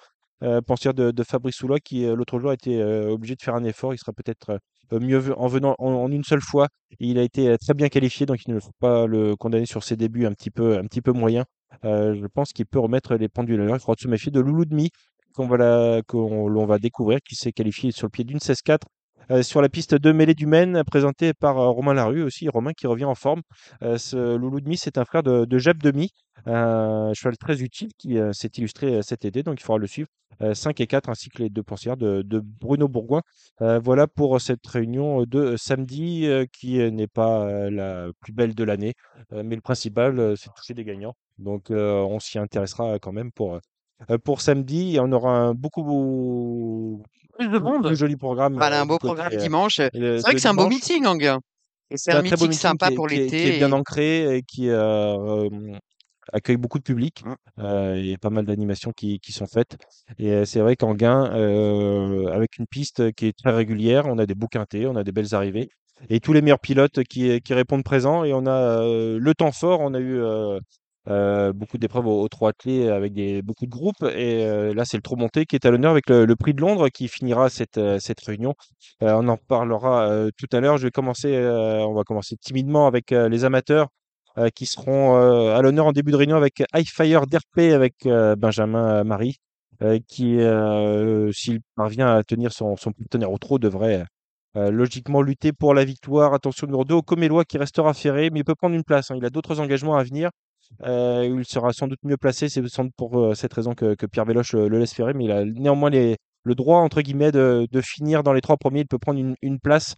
euh, 0.43 0.61
pensière 0.61 0.93
de, 0.93 1.11
de 1.11 1.23
Fabrice 1.23 1.55
Soulois, 1.55 1.79
qui 1.79 2.05
euh, 2.05 2.15
l'autre 2.15 2.39
jour 2.39 2.51
a 2.51 2.53
été 2.53 2.81
euh, 2.81 3.09
obligé 3.11 3.35
de 3.35 3.41
faire 3.41 3.55
un 3.55 3.63
effort. 3.63 3.93
Il 3.93 3.97
sera 3.97 4.13
peut-être 4.13 4.59
euh, 4.93 4.99
mieux 4.99 5.37
en 5.37 5.47
venant 5.47 5.75
en, 5.79 6.11
une 6.11 6.23
seule 6.23 6.41
fois. 6.41 6.67
Il 6.99 7.17
a 7.17 7.23
été 7.23 7.49
euh, 7.49 7.57
très 7.57 7.73
bien 7.73 7.89
qualifié, 7.89 8.25
donc 8.25 8.39
il 8.45 8.53
ne 8.53 8.59
faut 8.59 8.73
pas 8.79 9.07
le 9.07 9.35
condamner 9.35 9.65
sur 9.65 9.83
ses 9.83 9.95
débuts 9.95 10.25
un 10.25 10.33
petit 10.33 10.51
peu, 10.51 10.77
un 10.77 10.83
petit 10.83 11.01
peu 11.01 11.11
moyens. 11.11 11.45
Euh, 11.83 12.15
je 12.15 12.25
pense 12.27 12.53
qu'il 12.53 12.65
peut 12.65 12.79
remettre 12.79 13.15
les 13.15 13.29
pendules 13.29 13.61
à 13.61 13.65
l'heure. 13.65 13.75
Il 13.75 13.79
faudra 13.79 13.95
se 13.99 14.07
méfier 14.07 14.31
de 14.31 14.39
Loulou 14.39 14.65
Demi, 14.65 14.89
qu'on 15.33 15.47
va, 15.47 16.01
l'on 16.13 16.65
va 16.65 16.79
découvrir, 16.79 17.19
qui 17.27 17.35
s'est 17.35 17.51
qualifié 17.51 17.91
sur 17.91 18.07
le 18.07 18.11
pied 18.11 18.23
d'une 18.23 18.39
16-4. 18.39 18.79
Euh, 19.31 19.43
sur 19.43 19.61
la 19.61 19.69
piste 19.69 19.95
de 19.95 20.11
mêlée 20.11 20.33
du 20.33 20.45
Maine, 20.45 20.83
présenté 20.83 21.33
par 21.33 21.57
euh, 21.57 21.69
Romain 21.69 21.93
Larue 21.93 22.23
aussi, 22.23 22.47
Romain 22.49 22.73
qui 22.73 22.87
revient 22.87 23.05
en 23.05 23.15
forme. 23.15 23.41
Euh, 23.81 23.97
ce 23.97 24.35
Loulou 24.35 24.61
Demi, 24.61 24.77
c'est 24.77 24.97
un 24.97 25.05
frère 25.05 25.23
de, 25.23 25.45
de 25.45 25.57
Jeb 25.57 25.81
Demi, 25.81 26.11
un 26.45 27.11
cheval 27.13 27.37
très 27.37 27.61
utile 27.61 27.89
qui 27.97 28.17
s'est 28.33 28.51
illustré 28.57 29.01
cet 29.01 29.25
été, 29.25 29.43
donc 29.43 29.59
il 29.59 29.63
faudra 29.63 29.79
le 29.79 29.87
suivre. 29.87 30.07
Euh, 30.41 30.53
5 30.53 30.81
et 30.81 30.87
4 30.87 31.09
ainsi 31.09 31.29
que 31.29 31.43
les 31.43 31.49
deux 31.49 31.63
pensières 31.63 31.95
de, 31.95 32.21
de 32.21 32.41
Bruno 32.43 32.87
Bourgoin. 32.87 33.21
Voilà 33.59 34.05
pour 34.07 34.39
cette 34.41 34.65
réunion 34.67 35.23
de 35.23 35.55
samedi 35.57 36.27
qui 36.51 36.77
n'est 36.91 37.07
pas 37.07 37.69
la 37.69 38.09
plus 38.19 38.33
belle 38.33 38.53
de 38.53 38.63
l'année, 38.63 38.93
mais 39.31 39.55
le 39.55 39.61
principal, 39.61 40.35
c'est 40.37 40.49
de 40.49 40.53
toucher 40.55 40.73
des 40.73 40.83
gagnants. 40.83 41.15
Donc 41.37 41.69
on 41.69 42.19
s'y 42.19 42.37
intéressera 42.37 42.99
quand 42.99 43.13
même 43.13 43.31
pour, 43.31 43.59
euh, 44.09 44.17
pour 44.17 44.41
samedi. 44.41 44.95
Et 44.95 44.99
on 44.99 45.11
aura 45.11 45.31
un 45.37 45.53
beaucoup, 45.53 47.03
Plus 47.37 47.47
de 47.47 47.57
beaucoup 47.59 47.79
plus 47.79 47.89
monde. 47.89 47.93
joli 47.95 48.15
programme 48.15 48.55
Voilà, 48.55 48.79
euh, 48.79 48.83
un 48.83 48.85
beau 48.85 48.97
côté 48.97 49.13
programme 49.13 49.33
euh, 49.33 49.37
dimanche. 49.37 49.75
C'est 49.75 49.89
vrai 50.19 50.33
que 50.33 50.39
c'est 50.39 50.47
un 50.47 50.53
beau 50.53 50.67
meeting, 50.67 51.05
Anguin. 51.05 51.39
Et 51.91 51.97
c'est 51.97 52.11
un 52.13 52.19
un 52.19 52.23
très 52.23 52.35
beau 52.35 52.47
meeting 52.47 52.49
meeting 52.49 52.51
qui 52.51 52.57
sympa 52.61 52.91
pour 52.95 53.07
qui 53.07 53.15
est- 53.15 53.27
qui 53.27 53.35
est 53.35 53.43
l'été. 53.45 53.57
bien 53.57 53.69
et- 53.69 53.73
ancré 53.73 54.37
et 54.37 54.41
qui 54.43 54.69
accueille 56.33 56.57
beaucoup 56.57 56.79
de 56.79 56.83
public. 56.83 57.23
Mmh. 57.23 57.33
Euh, 57.59 57.95
il 57.97 58.07
y 58.07 58.13
a 58.13 58.17
pas 58.17 58.29
mal 58.31 58.45
d'animations 58.45 58.91
qui, 58.95 59.19
qui 59.19 59.31
sont 59.31 59.45
faites. 59.45 59.77
Et 60.17 60.43
c'est 60.45 60.59
vrai 60.59 60.75
qu'en 60.75 60.93
gain, 60.95 61.31
euh, 61.33 62.27
avec 62.31 62.57
une 62.57 62.65
piste 62.67 63.11
qui 63.13 63.27
est 63.27 63.37
très 63.37 63.51
régulière, 63.51 64.05
on 64.07 64.17
a 64.17 64.25
des 64.25 64.35
beaux 64.35 64.47
quintés, 64.47 64.87
on 64.87 64.95
a 64.95 65.03
des 65.03 65.11
belles 65.11 65.35
arrivées. 65.35 65.69
Et 66.09 66.19
tous 66.19 66.33
les 66.33 66.41
meilleurs 66.41 66.59
pilotes 66.59 67.03
qui, 67.03 67.39
qui 67.41 67.53
répondent 67.53 67.83
présents. 67.83 68.23
Et 68.23 68.33
on 68.33 68.45
a 68.47 68.81
euh, 68.81 69.17
le 69.19 69.33
temps 69.35 69.51
fort. 69.51 69.79
On 69.81 69.93
a 69.93 69.99
eu 69.99 70.19
euh, 71.07 71.53
beaucoup 71.53 71.77
d'épreuves 71.77 72.07
au, 72.07 72.23
au 72.23 72.27
trot 72.29 72.47
attelé 72.47 72.89
avec 72.89 73.13
beaucoup 73.43 73.65
de 73.65 73.71
groupes. 73.71 74.03
Et 74.15 74.45
euh, 74.45 74.73
là, 74.73 74.85
c'est 74.85 74.97
le 74.97 75.03
trot 75.03 75.15
monté 75.15 75.45
qui 75.45 75.55
est 75.55 75.65
à 75.65 75.71
l'honneur 75.71 75.91
avec 75.91 76.09
le, 76.09 76.35
prix 76.35 76.53
de 76.53 76.61
Londres 76.61 76.89
qui 76.89 77.07
finira 77.07 77.49
cette, 77.49 77.77
euh, 77.77 77.99
réunion. 78.25 78.55
On 79.01 79.27
en 79.27 79.37
parlera 79.37 80.29
tout 80.37 80.47
à 80.51 80.59
l'heure. 80.59 80.77
Je 80.77 80.83
vais 80.87 80.91
commencer, 80.91 81.37
on 81.37 81.93
va 81.93 82.03
commencer 82.03 82.35
timidement 82.37 82.87
avec 82.87 83.11
les 83.11 83.45
amateurs 83.45 83.87
qui 84.53 84.65
seront 84.65 85.15
à 85.53 85.61
l'honneur 85.61 85.85
en 85.85 85.91
début 85.91 86.11
de 86.11 86.17
réunion 86.17 86.35
avec 86.37 86.63
High 86.73 86.87
Fire 86.87 87.27
d'RP 87.27 87.73
avec 87.73 87.95
Benjamin 88.37 89.03
Marie, 89.03 89.37
qui, 90.07 90.39
s'il 91.33 91.59
parvient 91.75 92.15
à 92.15 92.23
tenir 92.23 92.51
son, 92.51 92.75
son 92.77 92.91
partenaire 92.91 93.31
au 93.31 93.37
trot, 93.37 93.59
devrait 93.59 94.05
logiquement 94.55 95.21
lutter 95.21 95.51
pour 95.53 95.73
la 95.73 95.85
victoire. 95.85 96.33
Attention, 96.33 96.67
numéro 96.67 96.85
2, 96.85 96.95
Okomeloa 96.95 97.45
qui 97.45 97.57
restera 97.57 97.93
ferré, 97.93 98.29
mais 98.31 98.39
il 98.39 98.45
peut 98.45 98.55
prendre 98.55 98.75
une 98.75 98.83
place. 98.83 99.11
hein. 99.11 99.15
Il 99.17 99.25
a 99.25 99.29
d'autres 99.29 99.59
engagements 99.59 99.95
à 99.95 100.03
venir. 100.03 100.29
Euh, 100.83 101.35
il 101.39 101.45
sera 101.45 101.73
sans 101.73 101.87
doute 101.87 101.99
mieux 102.03 102.17
placé. 102.17 102.49
C'est 102.49 102.65
sans 102.67 102.85
doute 102.85 102.93
pour 102.97 103.19
euh, 103.19 103.33
cette 103.33 103.53
raison 103.53 103.73
que, 103.73 103.95
Pierre 104.07 104.25
Véloche 104.25 104.53
le 104.53 104.79
laisse 104.79 104.93
ferrer, 104.93 105.13
mais 105.13 105.25
il 105.25 105.31
a 105.31 105.45
néanmoins 105.45 105.89
le 105.89 106.55
droit, 106.55 106.79
entre 106.79 107.01
guillemets, 107.01 107.31
de, 107.31 107.67
finir 107.81 108.23
dans 108.23 108.33
les 108.33 108.41
trois 108.41 108.57
premiers. 108.57 108.81
Il 108.81 108.87
peut 108.87 108.99
prendre 108.99 109.19
une, 109.41 109.59
place. 109.59 109.95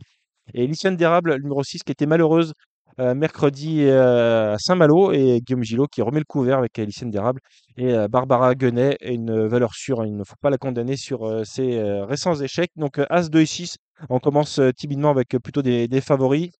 Et 0.53 0.65
Lyciane 0.65 0.95
Dérable, 0.95 1.35
le 1.35 1.41
numéro 1.41 1.63
6, 1.63 1.83
qui 1.83 1.91
était 1.91 2.05
malheureuse 2.05 2.53
euh, 2.99 3.13
mercredi 3.13 3.87
à 3.89 4.55
Saint-Malo, 4.57 5.11
et 5.11 5.41
Guillaume 5.41 5.63
Gillot 5.63 5.87
qui 5.87 6.01
remet 6.01 6.19
le 6.19 6.25
couvert 6.25 6.57
avec 6.57 6.77
Lyciane 6.77 7.11
Dérable. 7.11 7.41
Et 7.75 7.93
Barbara 8.09 8.55
Guenet 8.55 8.97
une 9.01 9.47
valeur 9.47 9.73
sûre. 9.73 10.01
hein. 10.01 10.07
Il 10.07 10.15
ne 10.15 10.23
faut 10.23 10.35
pas 10.41 10.49
la 10.49 10.57
condamner 10.57 10.95
sur 10.95 11.45
ses 11.45 11.81
récents 12.03 12.35
échecs. 12.35 12.71
Donc, 12.75 12.99
As 13.09 13.29
2 13.29 13.41
et 13.41 13.45
6, 13.45 13.77
on 14.09 14.19
commence 14.19 14.61
timidement 14.77 15.09
avec 15.09 15.29
plutôt 15.43 15.61
des, 15.61 16.01
favoris. 16.01 16.51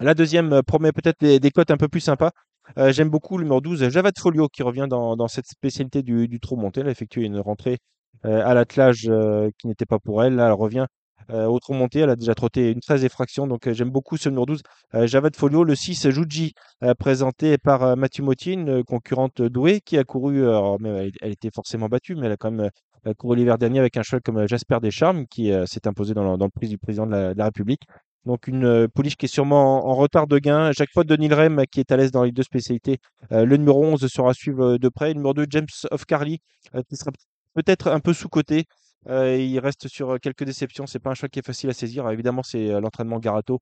La 0.00 0.14
deuxième 0.14 0.62
promet 0.62 0.92
peut-être 0.92 1.18
des, 1.20 1.40
des 1.40 1.50
cotes 1.50 1.72
un 1.72 1.76
peu 1.76 1.88
plus 1.88 2.00
sympas. 2.00 2.30
Euh, 2.76 2.92
J'aime 2.92 3.08
beaucoup 3.10 3.38
le 3.38 3.44
numéro 3.44 3.60
12, 3.60 3.88
Javad 3.88 4.18
Folio, 4.18 4.48
qui 4.48 4.62
revient 4.62 4.86
dans, 4.88 5.28
cette 5.28 5.46
spécialité 5.46 6.02
du, 6.02 6.28
du 6.28 6.40
trot 6.40 6.56
monté. 6.56 6.80
Elle 6.80 6.88
a 6.88 6.90
effectué 6.90 7.22
une 7.24 7.38
rentrée 7.40 7.78
euh, 8.24 8.42
à 8.44 8.54
l'attelage 8.54 9.06
euh, 9.08 9.50
qui 9.58 9.66
n'était 9.68 9.86
pas 9.86 9.98
pour 9.98 10.22
elle. 10.22 10.34
Là, 10.36 10.46
elle 10.46 10.52
revient 10.52 10.86
euh, 11.30 11.46
au 11.46 11.58
trot 11.60 11.74
monté. 11.74 12.00
Elle 12.00 12.10
a 12.10 12.16
déjà 12.16 12.34
trotté 12.34 12.70
une 12.72 12.80
13 12.80 13.04
effraction. 13.04 13.46
Donc, 13.46 13.66
euh, 13.66 13.74
j'aime 13.74 13.90
beaucoup 13.90 14.16
ce 14.16 14.28
numéro 14.28 14.46
12, 14.46 14.62
euh, 14.94 15.06
Javad 15.06 15.34
Folio. 15.36 15.64
Le 15.64 15.74
6, 15.74 16.08
Juji, 16.10 16.52
euh, 16.82 16.94
présenté 16.94 17.58
par 17.58 17.82
euh, 17.82 17.96
Mathieu 17.96 18.22
Motti, 18.24 18.52
une 18.52 18.84
concurrente 18.84 19.40
douée 19.42 19.80
qui 19.80 19.96
a 19.98 20.04
couru. 20.04 20.42
euh, 20.42 20.48
alors, 20.50 20.78
elle, 20.84 21.12
elle 21.20 21.32
était 21.32 21.50
forcément 21.54 21.88
battue, 21.88 22.14
mais 22.16 22.26
elle 22.26 22.32
a 22.32 22.36
quand 22.36 22.50
même 22.50 22.70
euh, 23.06 23.14
couru 23.14 23.36
l'hiver 23.36 23.58
dernier 23.58 23.78
avec 23.80 23.96
un 23.96 24.02
cheval 24.02 24.20
comme 24.22 24.38
euh, 24.38 24.46
Jasper 24.46 24.78
Descharmes, 24.82 25.26
qui 25.26 25.52
euh, 25.52 25.66
s'est 25.66 25.86
imposé 25.88 26.14
dans, 26.14 26.36
le- 26.36 26.48
prix 26.50 26.68
du 26.68 26.78
président 26.78 27.06
de 27.06 27.34
la 27.36 27.44
République. 27.44 27.82
Donc 28.28 28.46
une 28.46 28.64
euh, 28.64 28.88
pouliche 28.88 29.16
qui 29.16 29.26
est 29.26 29.28
sûrement 29.28 29.88
en, 29.88 29.94
retard 29.94 30.26
de 30.28 30.38
gain. 30.38 30.70
Jacques 30.72 30.92
Pot 30.94 31.04
de 31.04 31.16
Nilrem 31.16 31.64
qui 31.70 31.80
est 31.80 31.90
à 31.90 31.96
l'aise 31.96 32.12
dans 32.12 32.22
les 32.24 32.32
deux 32.32 32.44
spécialités. 32.44 32.98
Euh, 33.32 33.44
le 33.44 33.56
numéro 33.56 33.84
11 33.84 34.06
sera 34.06 34.30
à 34.30 34.34
suivre 34.34 34.74
euh, 34.74 34.78
de 34.78 34.88
près. 34.88 35.08
Le 35.08 35.14
numéro 35.14 35.34
2, 35.34 35.46
James 35.50 35.66
of 35.90 36.04
Carly, 36.04 36.38
euh, 36.74 36.82
qui 36.88 36.96
sera 36.96 37.10
peut-être 37.54 37.88
un 37.88 38.00
peu 38.00 38.12
sous-coté. 38.12 38.66
Euh, 39.08 39.36
il 39.36 39.58
reste 39.58 39.88
sur 39.88 40.10
euh, 40.10 40.18
quelques 40.18 40.44
déceptions. 40.44 40.86
C'est 40.86 40.98
pas 40.98 41.10
un 41.10 41.14
choix 41.14 41.28
qui 41.28 41.38
est 41.38 41.46
facile 41.46 41.70
à 41.70 41.72
saisir. 41.72 42.08
Évidemment, 42.10 42.42
c'est 42.42 42.70
euh, 42.70 42.80
l'entraînement 42.80 43.18
Garato 43.18 43.60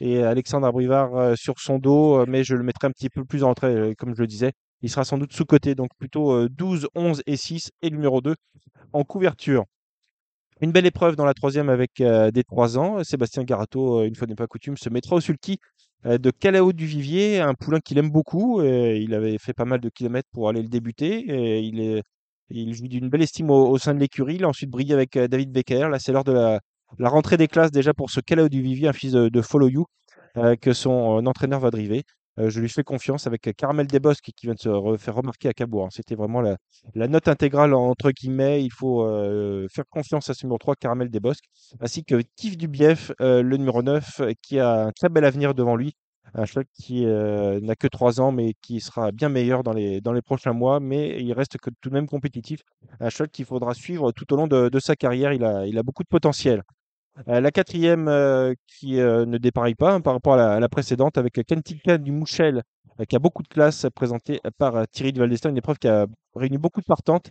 et 0.00 0.22
Alexandre 0.22 0.66
Abrivard 0.66 1.16
euh, 1.16 1.34
sur 1.36 1.58
son 1.58 1.78
dos, 1.78 2.20
euh, 2.20 2.24
mais 2.28 2.44
je 2.44 2.54
le 2.54 2.62
mettrai 2.62 2.88
un 2.88 2.90
petit 2.90 3.08
peu 3.10 3.24
plus 3.24 3.44
en 3.44 3.50
retrait, 3.50 3.74
euh, 3.74 3.94
comme 3.98 4.14
je 4.14 4.20
le 4.20 4.26
disais. 4.26 4.52
Il 4.82 4.90
sera 4.90 5.04
sans 5.04 5.18
doute 5.18 5.32
sous-coté, 5.32 5.74
donc 5.74 5.90
plutôt 5.98 6.32
euh, 6.32 6.48
12, 6.50 6.88
11 6.94 7.22
et 7.26 7.36
6 7.36 7.70
et 7.82 7.90
le 7.90 7.96
numéro 7.96 8.20
2 8.20 8.34
en 8.92 9.04
couverture. 9.04 9.64
Une 10.62 10.72
belle 10.72 10.86
épreuve 10.86 11.16
dans 11.16 11.26
la 11.26 11.34
troisième 11.34 11.68
avec 11.68 12.00
euh, 12.00 12.30
des 12.30 12.42
3 12.42 12.78
ans. 12.78 13.04
Sébastien 13.04 13.44
Garato, 13.44 14.00
euh, 14.00 14.06
une 14.06 14.14
fois 14.14 14.26
n'est 14.26 14.34
pas 14.34 14.46
coutume, 14.46 14.76
se 14.78 14.88
mettra 14.88 15.16
au 15.16 15.20
sulky 15.20 15.58
euh, 16.06 16.16
de 16.16 16.30
Calao 16.30 16.72
du 16.72 16.86
Vivier, 16.86 17.40
un 17.40 17.52
poulain 17.52 17.78
qu'il 17.80 17.98
aime 17.98 18.10
beaucoup. 18.10 18.62
il 18.62 19.14
avait 19.14 19.36
fait 19.38 19.52
pas 19.52 19.66
mal 19.66 19.80
de 19.80 19.90
kilomètres 19.90 20.28
pour 20.32 20.48
aller 20.48 20.62
le 20.62 20.68
débuter. 20.68 21.24
Il 21.62 21.80
est, 21.80 22.02
jouit 22.72 22.88
d'une 22.88 23.10
belle 23.10 23.22
estime 23.22 23.50
au, 23.50 23.76
sein 23.78 23.94
de 23.94 24.00
l'écurie. 24.00 24.36
Il 24.36 24.44
a 24.44 24.48
ensuite 24.48 24.70
brillé 24.70 24.94
avec 24.94 25.18
David 25.18 25.52
Becker. 25.52 25.88
Là, 25.90 25.98
c'est 25.98 26.12
l'heure 26.12 26.24
de 26.24 26.32
la, 26.32 26.60
rentrée 27.00 27.36
des 27.36 27.48
classes 27.48 27.72
déjà 27.72 27.92
pour 27.92 28.10
ce 28.10 28.20
Calao 28.20 28.48
du 28.48 28.62
Vivier, 28.62 28.88
un 28.88 28.92
fils 28.94 29.12
de, 29.12 29.28
de 29.28 29.42
Follow 29.42 29.68
You, 29.68 29.86
que 30.60 30.72
son 30.72 31.26
entraîneur 31.26 31.60
va 31.60 31.70
driver. 31.70 32.02
Euh, 32.38 32.50
je 32.50 32.60
lui 32.60 32.68
fais 32.68 32.84
confiance 32.84 33.26
avec 33.26 33.46
euh, 33.48 33.52
Caramel 33.56 33.86
Desbosques 33.86 34.30
qui 34.36 34.46
vient 34.46 34.54
de 34.54 34.58
se 34.58 34.68
re- 34.68 34.98
faire 34.98 35.14
remarquer 35.14 35.48
à 35.48 35.54
Cabourg. 35.54 35.86
hein. 35.86 35.88
C'était 35.90 36.14
vraiment 36.14 36.42
la, 36.42 36.58
note 37.08 37.28
intégrale 37.28 37.74
entre 37.74 38.10
guillemets. 38.10 38.62
Il 38.62 38.72
faut 38.72 39.04
euh, 39.04 39.66
faire 39.70 39.84
confiance 39.88 40.28
à 40.28 40.34
ce 40.34 40.44
numéro 40.44 40.58
3, 40.58 40.76
Caramel 40.76 41.08
Desbosques, 41.10 41.46
ainsi 41.80 42.04
que 42.04 42.20
Kif 42.36 42.56
Dubief, 42.58 43.12
le 43.20 43.56
numéro 43.56 43.82
9, 43.82 44.20
euh, 44.20 44.32
qui 44.42 44.58
a 44.58 44.86
un 44.86 44.92
très 44.92 45.08
bel 45.08 45.24
avenir 45.24 45.54
devant 45.54 45.76
lui. 45.76 45.94
Un 46.34 46.44
cheval 46.44 46.64
qui 46.74 47.06
n'a 47.06 47.76
que 47.76 47.86
3 47.86 48.20
ans, 48.20 48.32
mais 48.32 48.54
qui 48.60 48.80
sera 48.80 49.12
bien 49.12 49.28
meilleur 49.28 49.62
dans 49.62 49.72
les, 49.72 50.02
prochains 50.24 50.52
mois. 50.52 50.80
Mais 50.80 51.22
il 51.22 51.32
reste 51.32 51.56
que 51.58 51.70
tout 51.80 51.88
de 51.88 51.94
même 51.94 52.08
compétitif. 52.08 52.62
Un 52.98 53.10
cheval 53.10 53.28
qu'il 53.30 53.44
faudra 53.44 53.74
suivre 53.74 54.10
tout 54.10 54.30
au 54.34 54.36
long 54.36 54.48
de, 54.48 54.78
sa 54.80 54.96
carrière. 54.96 55.32
Il 55.32 55.44
a 55.44 55.82
beaucoup 55.84 56.02
de 56.02 56.08
potentiel. 56.08 56.64
Euh, 57.28 57.40
la 57.40 57.50
quatrième 57.50 58.08
euh, 58.08 58.54
qui 58.66 59.00
euh, 59.00 59.24
ne 59.24 59.38
dépareille 59.38 59.74
pas 59.74 59.92
hein, 59.94 60.00
par 60.00 60.12
rapport 60.12 60.34
à 60.34 60.36
la, 60.36 60.52
à 60.54 60.60
la 60.60 60.68
précédente 60.68 61.16
avec 61.18 61.34
Kentika 61.46 61.98
du 61.98 62.12
Mouchel 62.12 62.62
qui 63.10 63.16
a 63.16 63.18
beaucoup 63.18 63.42
de 63.42 63.48
classe 63.48 63.86
présentée 63.94 64.40
par 64.56 64.88
Thierry 64.88 65.12
de 65.12 65.18
Valdestin, 65.18 65.50
une 65.50 65.58
épreuve 65.58 65.76
qui 65.78 65.86
a 65.86 66.06
réuni 66.34 66.56
beaucoup 66.56 66.80
de 66.80 66.86
partantes, 66.86 67.30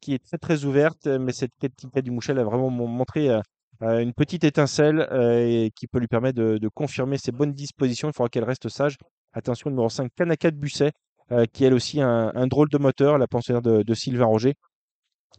qui 0.00 0.14
est 0.14 0.24
très 0.24 0.38
très 0.38 0.64
ouverte, 0.64 1.06
mais 1.06 1.32
cette 1.32 1.50
Kentika 1.60 2.00
du 2.00 2.10
Mouchel 2.10 2.38
a 2.38 2.44
vraiment 2.44 2.70
mon- 2.70 2.86
montré 2.86 3.28
une 3.82 4.14
petite 4.14 4.44
étincelle 4.44 5.06
et 5.12 5.72
qui 5.76 5.88
peut 5.88 5.98
lui 5.98 6.06
permettre 6.06 6.38
de, 6.40 6.56
de 6.56 6.68
confirmer 6.68 7.18
ses 7.18 7.32
bonnes 7.32 7.52
dispositions. 7.52 8.08
Il 8.08 8.14
faudra 8.14 8.30
qu'elle 8.30 8.44
reste 8.44 8.70
sage. 8.70 8.96
Attention, 9.34 9.68
numéro 9.68 9.90
5, 9.90 10.10
Kanaka 10.16 10.50
de 10.50 10.56
Busset, 10.56 10.92
qui 11.52 11.66
elle 11.66 11.74
aussi 11.74 12.00
un, 12.00 12.32
un 12.34 12.46
drôle 12.46 12.70
de 12.70 12.78
moteur, 12.78 13.18
la 13.18 13.26
pensionnaire 13.26 13.60
de, 13.60 13.82
de 13.82 13.94
Sylvain 13.94 14.24
Roger. 14.24 14.54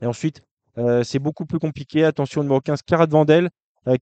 Et 0.01 0.05
ensuite, 0.05 0.41
euh, 0.77 1.03
c'est 1.03 1.19
beaucoup 1.19 1.45
plus 1.47 1.59
compliqué. 1.59 2.03
Attention, 2.03 2.43
numéro 2.43 2.61
15, 2.61 2.81
Carat 2.83 3.07
Vandel, 3.07 3.49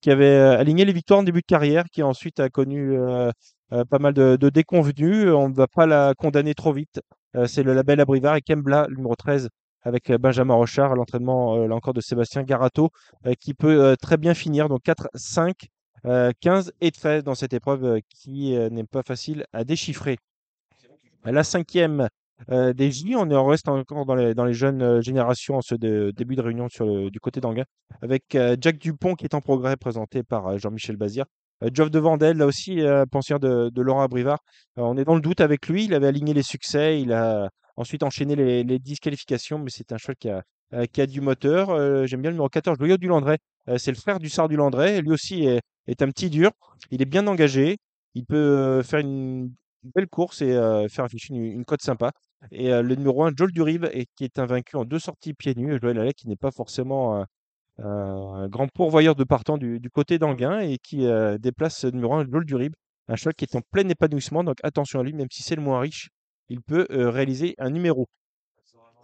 qui 0.00 0.10
avait 0.10 0.26
euh, 0.26 0.58
aligné 0.58 0.84
les 0.84 0.92
victoires 0.92 1.20
en 1.20 1.22
début 1.22 1.40
de 1.40 1.46
carrière, 1.46 1.84
qui 1.92 2.02
ensuite 2.02 2.40
a 2.40 2.48
connu 2.48 2.98
euh, 2.98 3.30
euh, 3.72 3.84
pas 3.84 3.98
mal 3.98 4.14
de, 4.14 4.36
de 4.36 4.48
déconvenues. 4.48 5.30
On 5.32 5.48
ne 5.48 5.54
va 5.54 5.66
pas 5.66 5.86
la 5.86 6.14
condamner 6.16 6.54
trop 6.54 6.72
vite. 6.72 7.00
Euh, 7.36 7.46
c'est 7.46 7.62
le 7.62 7.74
label 7.74 8.00
Abrivard 8.00 8.36
et 8.36 8.42
Kembla, 8.42 8.86
numéro 8.90 9.14
13, 9.14 9.48
avec 9.82 10.10
euh, 10.10 10.18
Benjamin 10.18 10.54
Rochard, 10.54 10.94
l'entraînement 10.94 11.56
euh, 11.56 11.66
là 11.66 11.74
encore 11.74 11.94
de 11.94 12.00
Sébastien 12.00 12.42
Garato, 12.42 12.90
euh, 13.26 13.34
qui 13.38 13.54
peut 13.54 13.82
euh, 13.82 13.96
très 13.96 14.16
bien 14.16 14.34
finir. 14.34 14.68
Donc 14.68 14.82
4, 14.82 15.08
5, 15.14 15.66
euh, 16.06 16.32
15 16.40 16.72
et 16.80 16.90
13 16.90 17.24
dans 17.24 17.34
cette 17.34 17.52
épreuve 17.52 17.84
euh, 17.84 18.00
qui 18.08 18.56
euh, 18.56 18.70
n'est 18.70 18.84
pas 18.84 19.02
facile 19.02 19.44
à 19.52 19.64
déchiffrer. 19.64 20.16
La 21.24 21.42
cinquième 21.42 22.08
euh, 22.50 22.72
des 22.72 22.90
J, 22.90 23.14
on 23.16 23.30
est- 23.30 23.34
on 23.34 23.46
reste 23.46 23.68
encore 23.68 24.04
dans 24.06 24.14
les, 24.14 24.54
jeunes 24.54 24.82
euh, 24.82 25.00
générations 25.00 25.56
en 25.56 25.62
ce 25.62 25.74
début 25.74 26.36
de 26.36 26.42
réunion 26.42 26.68
sur 26.68 27.10
du 27.10 27.20
côté 27.20 27.40
d'Anguin, 27.40 27.64
avec 28.02 28.34
euh, 28.34 28.56
Jack 28.60 28.78
Dupont 28.78 29.14
qui 29.14 29.24
est 29.24 29.34
en 29.34 29.40
progrès, 29.40 29.76
présenté 29.76 30.22
par 30.22 30.46
euh, 30.48 30.58
Jean-Michel 30.58 30.96
Bazir. 30.96 31.24
Geoff 31.72 31.90
de 31.90 31.98
Vandel, 31.98 32.36
là 32.36 32.46
aussi, 32.46 32.82
pensionnaire 33.10 33.40
de, 33.40 33.70
de 33.70 33.82
Laurent 33.82 34.02
Abrivard. 34.02 34.40
Euh, 34.78 34.82
on 34.82 34.96
est 34.98 35.04
dans 35.04 35.14
le 35.14 35.20
doute 35.20 35.40
avec 35.40 35.66
lui. 35.68 35.84
Il 35.84 35.94
avait 35.94 36.08
aligné 36.08 36.34
les 36.34 36.42
succès. 36.42 37.00
Il 37.00 37.12
a 37.12 37.48
ensuite 37.76 38.02
enchaîné 38.02 38.36
les, 38.36 38.64
les 38.64 38.78
disqualifications, 38.78 39.58
mais 39.58 39.70
c'est 39.70 39.92
un 39.92 39.96
cheval 39.96 40.16
qui 40.16 41.00
a, 41.00 41.06
du 41.06 41.20
moteur. 41.20 42.06
J'aime 42.06 42.20
bien 42.20 42.30
le 42.30 42.34
numéro 42.34 42.48
14, 42.48 42.78
Loyau 42.78 42.96
du 42.98 43.06
Landré. 43.06 43.38
C'est 43.78 43.92
le 43.92 43.96
frère 43.96 44.18
du 44.18 44.28
Sard 44.28 44.48
du 44.48 44.56
Landré. 44.56 45.00
Lui 45.00 45.12
aussi 45.12 45.44
est, 45.44 46.02
un 46.02 46.08
petit 46.08 46.28
dur. 46.28 46.50
Il 46.90 47.00
est 47.00 47.06
bien 47.06 47.26
engagé. 47.26 47.78
Il 48.14 48.26
peut 48.26 48.82
faire 48.82 49.00
une 49.00 49.52
belle 49.94 50.08
course 50.08 50.42
et 50.42 50.52
faire 50.90 51.04
afficher 51.04 51.34
une 51.34 51.64
cote 51.64 51.82
sympa. 51.82 52.10
Et 52.50 52.70
le 52.70 52.94
numéro 52.94 53.24
1, 53.24 53.32
Joel 53.36 53.52
Durive, 53.52 53.90
qui 54.16 54.24
est 54.24 54.38
invaincu 54.38 54.76
en 54.76 54.84
deux 54.84 54.98
sorties 54.98 55.34
pieds 55.34 55.54
nus. 55.54 55.78
Joël 55.80 55.98
Allais, 55.98 56.12
qui 56.12 56.28
n'est 56.28 56.36
pas 56.36 56.50
forcément 56.50 57.24
un 57.78 58.48
grand 58.48 58.68
pourvoyeur 58.68 59.14
de 59.14 59.24
partants 59.24 59.58
du, 59.58 59.90
côté 59.90 60.18
d'Anguin 60.18 60.60
et 60.60 60.78
qui 60.78 61.06
déplace 61.38 61.78
ce 61.78 61.86
numéro 61.86 62.14
1, 62.14 62.26
Joel 62.30 62.44
Durive, 62.44 62.72
un 63.08 63.16
cheval 63.16 63.34
qui 63.34 63.44
est 63.44 63.56
en 63.56 63.62
plein 63.70 63.88
épanouissement. 63.88 64.44
Donc 64.44 64.58
attention 64.62 65.00
à 65.00 65.02
lui, 65.02 65.12
même 65.12 65.28
si 65.30 65.42
c'est 65.42 65.56
le 65.56 65.62
moins 65.62 65.80
riche, 65.80 66.10
il 66.48 66.60
peut 66.60 66.86
réaliser 66.90 67.54
un 67.58 67.70
numéro. 67.70 68.08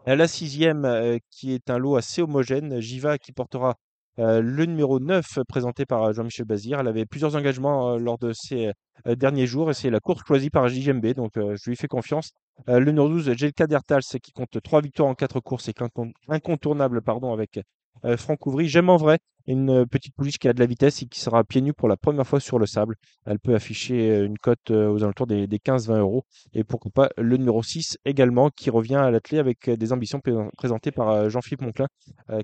À 0.07 0.17
la 0.17 0.29
sixième, 0.29 1.19
qui 1.31 1.53
est 1.53 1.71
un 1.71 1.79
lot 1.79 1.97
assez 1.97 2.23
homogène, 2.23 2.81
Jiva 2.81 3.19
qui 3.19 3.33
portera 3.33 3.77
euh, 4.21 4.41
le 4.41 4.67
numéro 4.67 5.01
9 5.01 5.25
présenté 5.49 5.87
par 5.87 6.03
euh, 6.05 6.13
Jean-Michel 6.13 6.47
Bazir. 6.47 6.81
Elle 6.81 6.89
avait 6.89 7.07
plusieurs 7.07 7.37
engagements 7.37 7.95
euh, 7.95 7.99
lors 7.99 8.19
de 8.19 8.33
ces 8.33 8.73
derniers 9.07 9.47
jours 9.47 9.71
et 9.71 9.75
c'est 9.75 9.89
la 9.89 9.99
course 9.99 10.23
choisie 10.27 10.51
par 10.51 10.69
JMB, 10.69 11.15
donc 11.15 11.33
je 11.37 11.71
lui 11.71 11.75
fais 11.75 11.89
confiance. 11.89 12.33
Le 12.67 12.85
numéro 12.85 13.09
12, 13.09 13.33
Jelka 13.35 13.67
Dertals, 13.67 14.03
qui 14.23 14.31
compte 14.33 14.61
3 14.63 14.83
victoires 14.83 15.09
en 15.09 15.15
4 15.15 15.41
courses 15.41 15.69
et 15.69 15.71
est 15.71 15.81
incon- 15.81 16.13
incontournable 16.29 17.01
pardon, 17.01 17.33
avec 17.33 17.59
euh, 18.05 18.17
Franck 18.17 18.47
Ouvry. 18.47 18.69
J'aime 18.69 18.89
en 18.91 18.97
vrai 18.97 19.19
une 19.47 19.71
euh, 19.71 19.87
petite 19.87 20.15
pouliche 20.15 20.39
qui 20.39 20.49
a 20.49 20.53
de 20.53 20.61
la 20.61 20.67
vitesse 20.67 21.03
et 21.03 21.07
qui 21.07 21.21
sera 21.21 21.43
pieds 21.45 21.61
nus 21.63 21.73
pour 21.73 21.89
la 21.89 21.97
première 21.97 22.27
fois 22.27 22.41
sur 22.41 22.59
le 22.59 22.67
sable. 22.67 22.97
Elle 23.27 23.39
peut 23.39 23.55
afficher 23.55 24.11
euh, 24.11 24.27
une 24.27 24.39
cote 24.39 24.71
aux 24.71 25.03
alentours 25.03 25.27
des, 25.27 25.47
des 25.47 25.59
15-20 25.59 25.99
euros. 25.99 26.25
Et 26.53 26.65
pourquoi 26.65 26.91
pas 26.93 27.11
le 27.17 27.37
numéro 27.37 27.63
6 27.63 27.99
également, 28.05 28.51
qui 28.51 28.71
revient 28.71 28.97
à 28.97 29.11
l'atelier 29.11 29.39
avec 29.39 29.69
des 29.71 29.93
ambitions 29.93 30.21
pré- 30.21 30.33
présentées 30.57 30.91
par 30.93 31.29
Jean-Philippe 31.31 31.63
Monclin, 31.63 31.87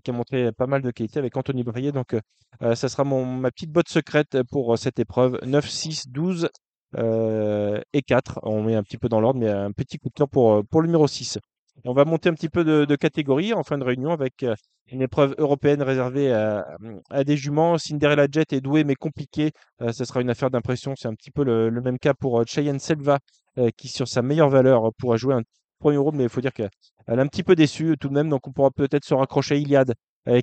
qui 0.03 0.11
a 0.11 0.15
montré 0.15 0.53
pas 0.53 0.67
mal 0.67 0.83
de 0.83 0.91
qualité 0.91 1.19
avec 1.19 1.37
Anthony 1.37 1.63
Brier. 1.65 1.93
Donc, 1.93 2.17
ça 2.61 2.89
sera 2.89 3.05
ma 3.05 3.51
petite 3.51 3.71
botte 3.71 3.89
secrète 3.89 4.39
pour 4.51 4.77
cette 4.79 4.99
épreuve. 4.99 5.39
9, 5.45 5.69
6, 5.69 6.09
12 6.09 6.49
euh, 6.97 7.81
et 7.93 8.03
4. 8.03 8.41
On 8.43 8.63
met 8.63 8.75
un 8.75 8.83
petit 8.83 8.99
peu 8.99 9.09
dans 9.09 9.21
l'ordre, 9.21 9.41
mais 9.41 9.49
un 9.49 9.73
petit 9.73 9.99
coup 9.99 10.09
de 10.09 10.15
cœur 10.15 10.29
pour, 10.29 10.65
pour 10.67 10.81
le 10.81 10.87
numéro 10.87 11.07
6. 11.07 11.39
Et 11.85 11.89
on 11.89 11.93
va 11.93 12.05
monter 12.05 12.29
un 12.29 12.35
petit 12.35 12.49
peu 12.49 12.65
de, 12.65 12.85
de 12.85 12.97
catégorie 12.97 13.53
en 13.53 13.63
fin 13.63 13.79
de 13.79 13.85
réunion 13.85 14.11
avec 14.11 14.43
euh, 14.43 14.55
une 14.91 15.03
épreuve 15.03 15.35
européenne 15.39 15.83
réservée 15.83 16.33
à, 16.33 16.67
à 17.11 17.25
des 17.25 17.37
juments. 17.37 17.79
Cinderella 17.79 18.27
Jet 18.31 18.53
est 18.53 18.61
doué 18.61 18.85
mais 18.85 18.95
compliqué. 18.95 19.53
Euh, 19.83 19.93
ce 19.93 20.05
sera 20.05 20.21
une 20.21 20.31
affaire 20.31 20.51
d'impression. 20.51 20.95
C'est 20.97 21.09
un 21.09 21.15
petit 21.15 21.31
peu 21.31 21.45
le, 21.45 21.71
même 21.81 21.99
cas 21.99 22.15
pour 22.15 22.41
euh, 22.41 22.45
Cheyenne 22.47 22.79
Selva 22.79 23.19
qui, 23.79 23.89
sur 23.89 24.07
sa 24.07 24.21
meilleure 24.21 24.51
valeur, 24.51 24.91
pourra 24.99 25.17
jouer 25.17 25.35
un 25.35 25.41
premier 25.79 25.97
rôle. 25.97 26.15
Mais 26.15 26.25
il 26.25 26.29
faut 26.29 26.43
dire 26.43 26.53
qu'elle 26.53 26.69
est 27.09 27.19
un 27.19 27.27
petit 27.27 27.43
peu 27.43 27.55
déçue 27.55 27.97
tout 27.99 28.09
de 28.09 28.13
même. 28.13 28.29
Donc 28.29 28.47
on 28.47 28.53
pourra 28.53 28.71
peut-être 28.71 29.05
se 29.05 29.15
raccrocher 29.15 29.55
à 29.55 29.59
Iliad 29.59 29.95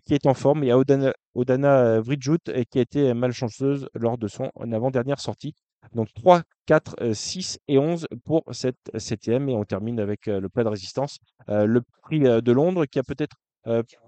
qui 0.06 0.14
est 0.14 0.26
en 0.26 0.34
forme. 0.34 0.64
Y 0.64 0.72
a 0.72 0.78
Odana, 0.78 1.14
Odana 1.36 2.00
euh, 2.00 2.64
qui 2.72 2.80
a 2.80 2.82
été 2.82 3.14
malchanceuse 3.14 3.88
lors 3.94 4.18
de 4.18 4.28
son 4.28 4.50
avant-dernière 4.72 5.20
sortie. 5.20 5.54
Donc 5.94 6.08
3, 6.14 6.42
4, 6.66 7.14
6 7.14 7.60
et 7.68 7.78
11 7.78 8.08
pour 8.26 8.44
cette 8.52 8.92
septième. 8.98 9.50
Et 9.50 9.56
on 9.56 9.64
termine 9.64 10.00
avec 10.00 10.28
le 10.28 10.48
plat 10.50 10.64
de 10.64 10.70
résistance. 10.70 11.20
le 11.48 11.82
prix 12.02 12.20
de 12.20 12.52
Londres 12.52 12.86
qui 12.86 13.00
a 13.00 13.04
peut-être 13.04 13.36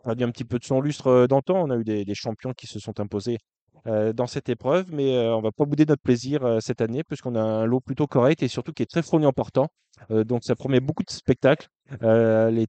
perdu 0.03 0.23
un 0.23 0.31
petit 0.31 0.45
peu 0.45 0.59
de 0.59 0.65
son 0.65 0.81
lustre 0.81 1.27
d'antan. 1.27 1.63
On 1.63 1.69
a 1.69 1.77
eu 1.77 1.83
des, 1.83 2.15
champions 2.15 2.53
qui 2.53 2.67
se 2.67 2.79
sont 2.79 2.99
imposés 2.99 3.37
dans 3.85 4.25
cette 4.25 4.49
épreuve, 4.49 4.91
mais 4.91 5.17
on 5.29 5.41
va 5.41 5.51
pas 5.51 5.65
bouder 5.65 5.85
notre 5.85 6.01
plaisir 6.01 6.57
cette 6.59 6.81
année 6.81 7.03
puisqu'on 7.03 7.35
a 7.35 7.41
un 7.41 7.65
lot 7.65 7.81
plutôt 7.81 8.07
correct 8.07 8.41
et 8.41 8.47
surtout 8.47 8.73
qui 8.73 8.83
est 8.83 8.89
très 8.89 9.03
fourni 9.03 9.25
en 9.25 9.33
portant. 9.33 9.67
donc 10.09 10.43
ça 10.43 10.55
promet 10.55 10.79
beaucoup 10.79 11.03
de 11.03 11.11
spectacles. 11.11 11.67
les 12.01 12.67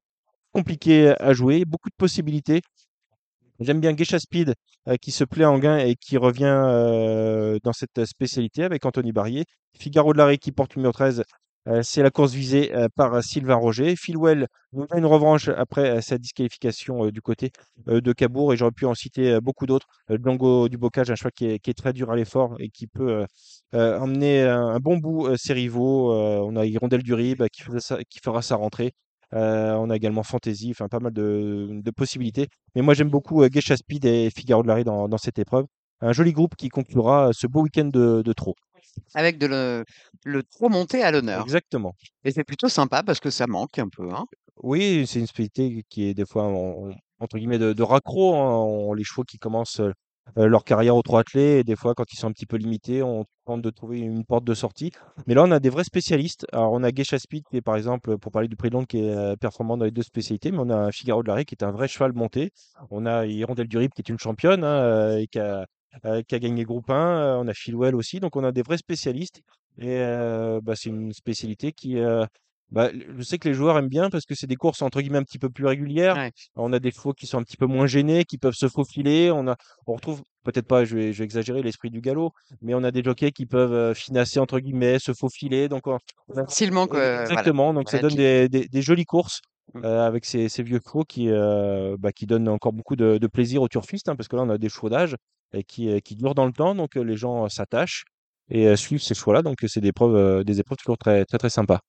compliqué 0.57 1.13
à 1.19 1.33
jouer, 1.33 1.65
beaucoup 1.65 1.89
de 1.89 1.95
possibilités. 1.95 2.61
J'aime 3.59 3.79
bien 3.79 3.93
Geisha 3.93 4.19
Speed 4.19 4.53
qui 5.01 5.11
se 5.11 5.23
plaît 5.23 5.45
en 5.45 5.57
gain 5.57 5.77
et 5.77 5.95
qui 5.95 6.17
revient 6.17 7.59
dans 7.63 7.73
cette 7.73 8.05
spécialité 8.05 8.63
avec 8.63 8.85
Anthony 8.85 9.11
Barrier. 9.11 9.45
Figaro 9.77 10.13
de 10.13 10.17
l'arrêt 10.17 10.37
qui 10.37 10.51
porte 10.51 10.75
le 10.75 10.81
numéro 10.81 10.93
13 10.93 11.23
euh, 11.67 11.81
c'est 11.83 12.01
la 12.01 12.11
course 12.11 12.33
visée 12.33 12.73
euh, 12.75 12.87
par 12.95 13.21
Sylvain 13.21 13.55
Roger. 13.55 13.95
Philwell 13.97 14.47
nous 14.71 14.85
a 14.89 14.97
une 14.97 15.05
revanche 15.05 15.49
après 15.49 15.97
euh, 15.97 16.01
sa 16.01 16.17
disqualification 16.17 17.07
du 17.07 17.21
côté 17.21 17.51
de 17.87 18.13
Cabourg 18.13 18.53
et 18.53 18.57
j'aurais 18.57 18.71
pu 18.71 18.85
en 18.85 18.93
citer 18.95 19.39
beaucoup 19.41 19.65
d'autres. 19.65 19.87
Django 20.09 20.69
du 20.69 20.77
Bocage, 20.77 21.11
un 21.11 21.15
choix 21.15 21.31
qui 21.31 21.45
est, 21.45 21.77
très 21.77 21.93
dur 21.93 22.09
à 22.11 22.15
l'effort 22.15 22.55
et 22.59 22.69
qui 22.69 22.87
peut 22.87 23.25
emmener 23.73 24.43
un, 24.43 24.79
bon 24.79 24.97
bout 24.97 25.35
ses 25.37 25.53
rivaux. 25.53 26.13
on 26.13 26.55
a 26.55 26.65
Hirondelle 26.65 27.03
du 27.03 27.13
Rib 27.13 27.43
qui, 27.49 27.61
fera 28.21 28.41
sa 28.41 28.55
rentrée. 28.55 28.93
On 29.31 29.89
a 29.89 29.95
également 29.95 30.23
Fantasy, 30.23 30.71
enfin 30.71 30.87
pas 30.87 30.99
mal 30.99 31.13
de, 31.13 31.91
possibilités. 31.95 32.47
Mais 32.75 32.81
moi 32.81 32.93
j'aime 32.93 33.09
beaucoup 33.09 33.47
Geisha 33.47 33.75
Speed 33.77 34.05
et 34.05 34.29
Figaro 34.29 34.63
de 34.63 34.67
Larry 34.67 34.83
dans, 34.83 35.07
dans 35.07 35.17
cette 35.17 35.39
épreuve. 35.39 35.65
Un 36.01 36.13
joli 36.13 36.31
groupe 36.31 36.55
qui 36.55 36.69
conclura 36.69 37.31
ce 37.33 37.47
beau 37.47 37.61
week-end 37.63 37.85
de, 37.85 38.21
de 38.21 38.33
trop. 38.33 38.55
Avec 39.13 39.37
de 39.37 39.47
le 39.47 39.83
le 40.25 40.43
trop 40.43 40.69
monté 40.69 41.03
à 41.03 41.11
l'honneur 41.11 41.43
Exactement. 41.43 41.93
et 42.23 42.31
c'est 42.31 42.43
plutôt 42.43 42.69
sympa 42.69 43.03
parce 43.03 43.19
que 43.19 43.29
ça 43.29 43.47
manque 43.47 43.77
un 43.79 43.89
peu, 43.89 44.09
hein? 44.11 44.25
Oui, 44.63 45.05
c'est 45.07 45.19
une 45.19 45.27
spécialité 45.27 45.83
qui 45.89 46.07
est 46.09 46.13
des 46.13 46.25
fois 46.25 46.45
entre 47.19 47.37
guillemets 47.37 47.59
«de 47.59 47.73
de 47.73 47.83
raccro», 47.83 48.35
hein. 48.35 48.95
les 48.95 49.03
chevaux 49.03 49.23
qui 49.23 49.37
commencent, 49.37 49.81
leur 50.35 50.63
carrière 50.63 50.95
au 50.95 51.01
trot 51.01 51.17
attelé 51.17 51.59
et 51.59 51.63
des 51.63 51.75
fois 51.75 51.93
quand 51.95 52.11
ils 52.11 52.17
sont 52.17 52.27
un 52.27 52.31
petit 52.31 52.45
peu 52.45 52.57
limités, 52.57 53.01
on 53.01 53.25
tente 53.45 53.61
de 53.61 53.69
trouver 53.69 53.99
une 53.99 54.25
porte 54.25 54.43
de 54.43 54.53
sortie. 54.53 54.91
Mais 55.25 55.33
là, 55.33 55.43
on 55.43 55.51
a 55.51 55.59
des 55.59 55.69
vrais 55.69 55.83
spécialistes. 55.83 56.45
Alors 56.51 56.73
on 56.73 56.83
a 56.83 56.91
Geisha 56.91 57.17
Speed 57.17 57.43
qui 57.49 57.57
est 57.57 57.61
par 57.61 57.75
exemple, 57.75 58.17
pour 58.17 58.31
parler 58.31 58.47
du 58.47 58.55
prix 58.55 58.69
de 58.69 58.73
Londres, 58.73 58.87
qui 58.87 58.99
est, 58.99 59.37
performant 59.37 59.77
dans 59.77 59.85
les 59.85 59.91
deux 59.91 60.03
spécialités, 60.03 60.51
mais 60.51 60.59
on 60.59 60.69
a 60.69 60.91
Figaro 60.91 61.23
de 61.23 61.27
Larrey 61.27 61.45
qui 61.45 61.55
est 61.55 61.63
un 61.63 61.71
vrai 61.71 61.87
cheval 61.87 62.13
monté. 62.13 62.51
On 62.91 63.05
a 63.05 63.25
Hirondelle 63.25 63.67
du 63.67 63.77
Rip 63.77 63.93
qui 63.93 64.01
est 64.01 64.09
une 64.09 64.19
championne, 64.19 64.63
hein, 64.63 65.17
et 65.17 65.27
qui 65.27 65.39
a 65.39 65.65
euh, 66.05 66.21
qui 66.21 66.35
a 66.35 66.39
gagné 66.39 66.63
groupe 66.63 66.89
1. 66.89 66.93
Euh, 66.93 67.37
on 67.37 67.47
a 67.47 67.53
Philwell 67.53 67.95
aussi. 67.95 68.19
Donc, 68.19 68.35
on 68.35 68.43
a 68.43 68.51
des 68.51 68.61
vrais 68.61 68.77
spécialistes. 68.77 69.41
Et 69.79 69.99
euh, 69.99 70.59
bah, 70.61 70.73
c'est 70.75 70.89
une 70.89 71.13
spécialité 71.13 71.71
qui. 71.71 71.97
Bah, 72.69 72.89
je 72.93 73.23
sais 73.23 73.37
que 73.37 73.47
les 73.47 73.53
joueurs 73.53 73.77
aiment 73.77 73.87
bien 73.87 74.09
parce 74.09 74.25
que 74.25 74.35
c'est 74.35 74.47
des 74.47 74.55
courses 74.55 74.81
entre 74.81 75.01
guillemets 75.01 75.19
un 75.19 75.23
petit 75.23 75.39
peu 75.39 75.49
plus 75.49 75.65
régulières. 75.65 76.29
On 76.55 76.73
a 76.73 76.79
des 76.79 76.91
chevaux 76.91 77.13
qui 77.13 77.25
sont 77.25 77.37
un 77.37 77.43
petit 77.43 77.57
peu 77.57 77.65
moins 77.65 77.87
gênés, 77.87 78.25
qui 78.25 78.37
peuvent 78.37 78.55
se 78.55 78.67
faufiler. 78.67 79.31
On 79.31 79.47
a, 79.47 79.55
on 79.85 79.93
retrouve 79.93 80.21
peut-être 80.43 80.67
pas, 80.67 80.83
je 80.83 80.95
vais, 80.95 81.13
je 81.13 81.19
vais 81.19 81.23
exagérer 81.23 81.61
l'esprit 81.61 81.89
du 81.89 82.01
galop, 82.01 82.31
mais 82.61 82.73
on 82.73 82.83
a 82.83 82.91
des 82.91 83.03
jockeys 83.03 83.31
qui 83.31 83.45
peuvent 83.45 83.93
finasser 83.93 84.39
entre 84.39 84.59
guillemets, 84.59 84.99
se 84.99 85.13
faufiler. 85.13 85.69
Donc 85.69 85.87
on, 85.87 85.97
facilement 86.33 86.87
exactement. 86.87 87.73
Donc 87.73 87.89
ça 87.89 87.99
donne 87.99 88.15
des, 88.15 88.49
des, 88.49 88.67
des, 88.67 88.81
jolies 88.81 89.05
courses. 89.05 89.41
Mmh. 89.73 89.83
avec 89.83 90.23
ces, 90.23 90.47
ces, 90.47 90.63
vieux 90.63 90.79
chevaux 90.81 91.03
qui, 91.03 91.29
bah, 91.99 92.13
qui 92.13 92.25
donnent 92.25 92.47
encore 92.47 92.71
beaucoup 92.71 92.95
de, 92.95 93.17
de 93.17 93.27
plaisir 93.27 93.61
aux 93.61 93.67
turfistes, 93.67 94.07
hein, 94.07 94.15
parce 94.15 94.29
que 94.29 94.37
là 94.37 94.43
on 94.43 94.49
a 94.49 94.57
des 94.57 94.69
chevaux 94.69 94.87
d'âge 94.87 95.17
et 95.53 95.65
qui, 95.65 96.01
qui 96.03 96.15
durent 96.15 96.35
dans 96.35 96.45
le 96.45 96.53
temps, 96.53 96.73
donc 96.73 96.95
les 96.95 97.17
gens 97.17 97.49
s'attachent 97.49 98.05
et 98.49 98.73
suivent 98.77 99.01
ces 99.01 99.13
choix-là. 99.13 99.41
Donc 99.41 99.57
c'est 99.67 99.81
des, 99.81 99.91
preuves, 99.91 100.45
des 100.45 100.61
épreuves 100.61 100.77
toujours 100.77 100.97
très, 100.97 101.25
très, 101.25 101.37
très 101.37 101.49
sympas. 101.49 101.81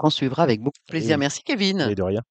On 0.00 0.10
suivra 0.10 0.42
avec 0.42 0.60
beaucoup 0.60 0.78
de 0.86 0.90
plaisir. 0.90 1.18
Merci 1.18 1.42
Kevin. 1.42 1.86
Et 1.90 1.94
de 1.94 2.02
rien. 2.02 2.22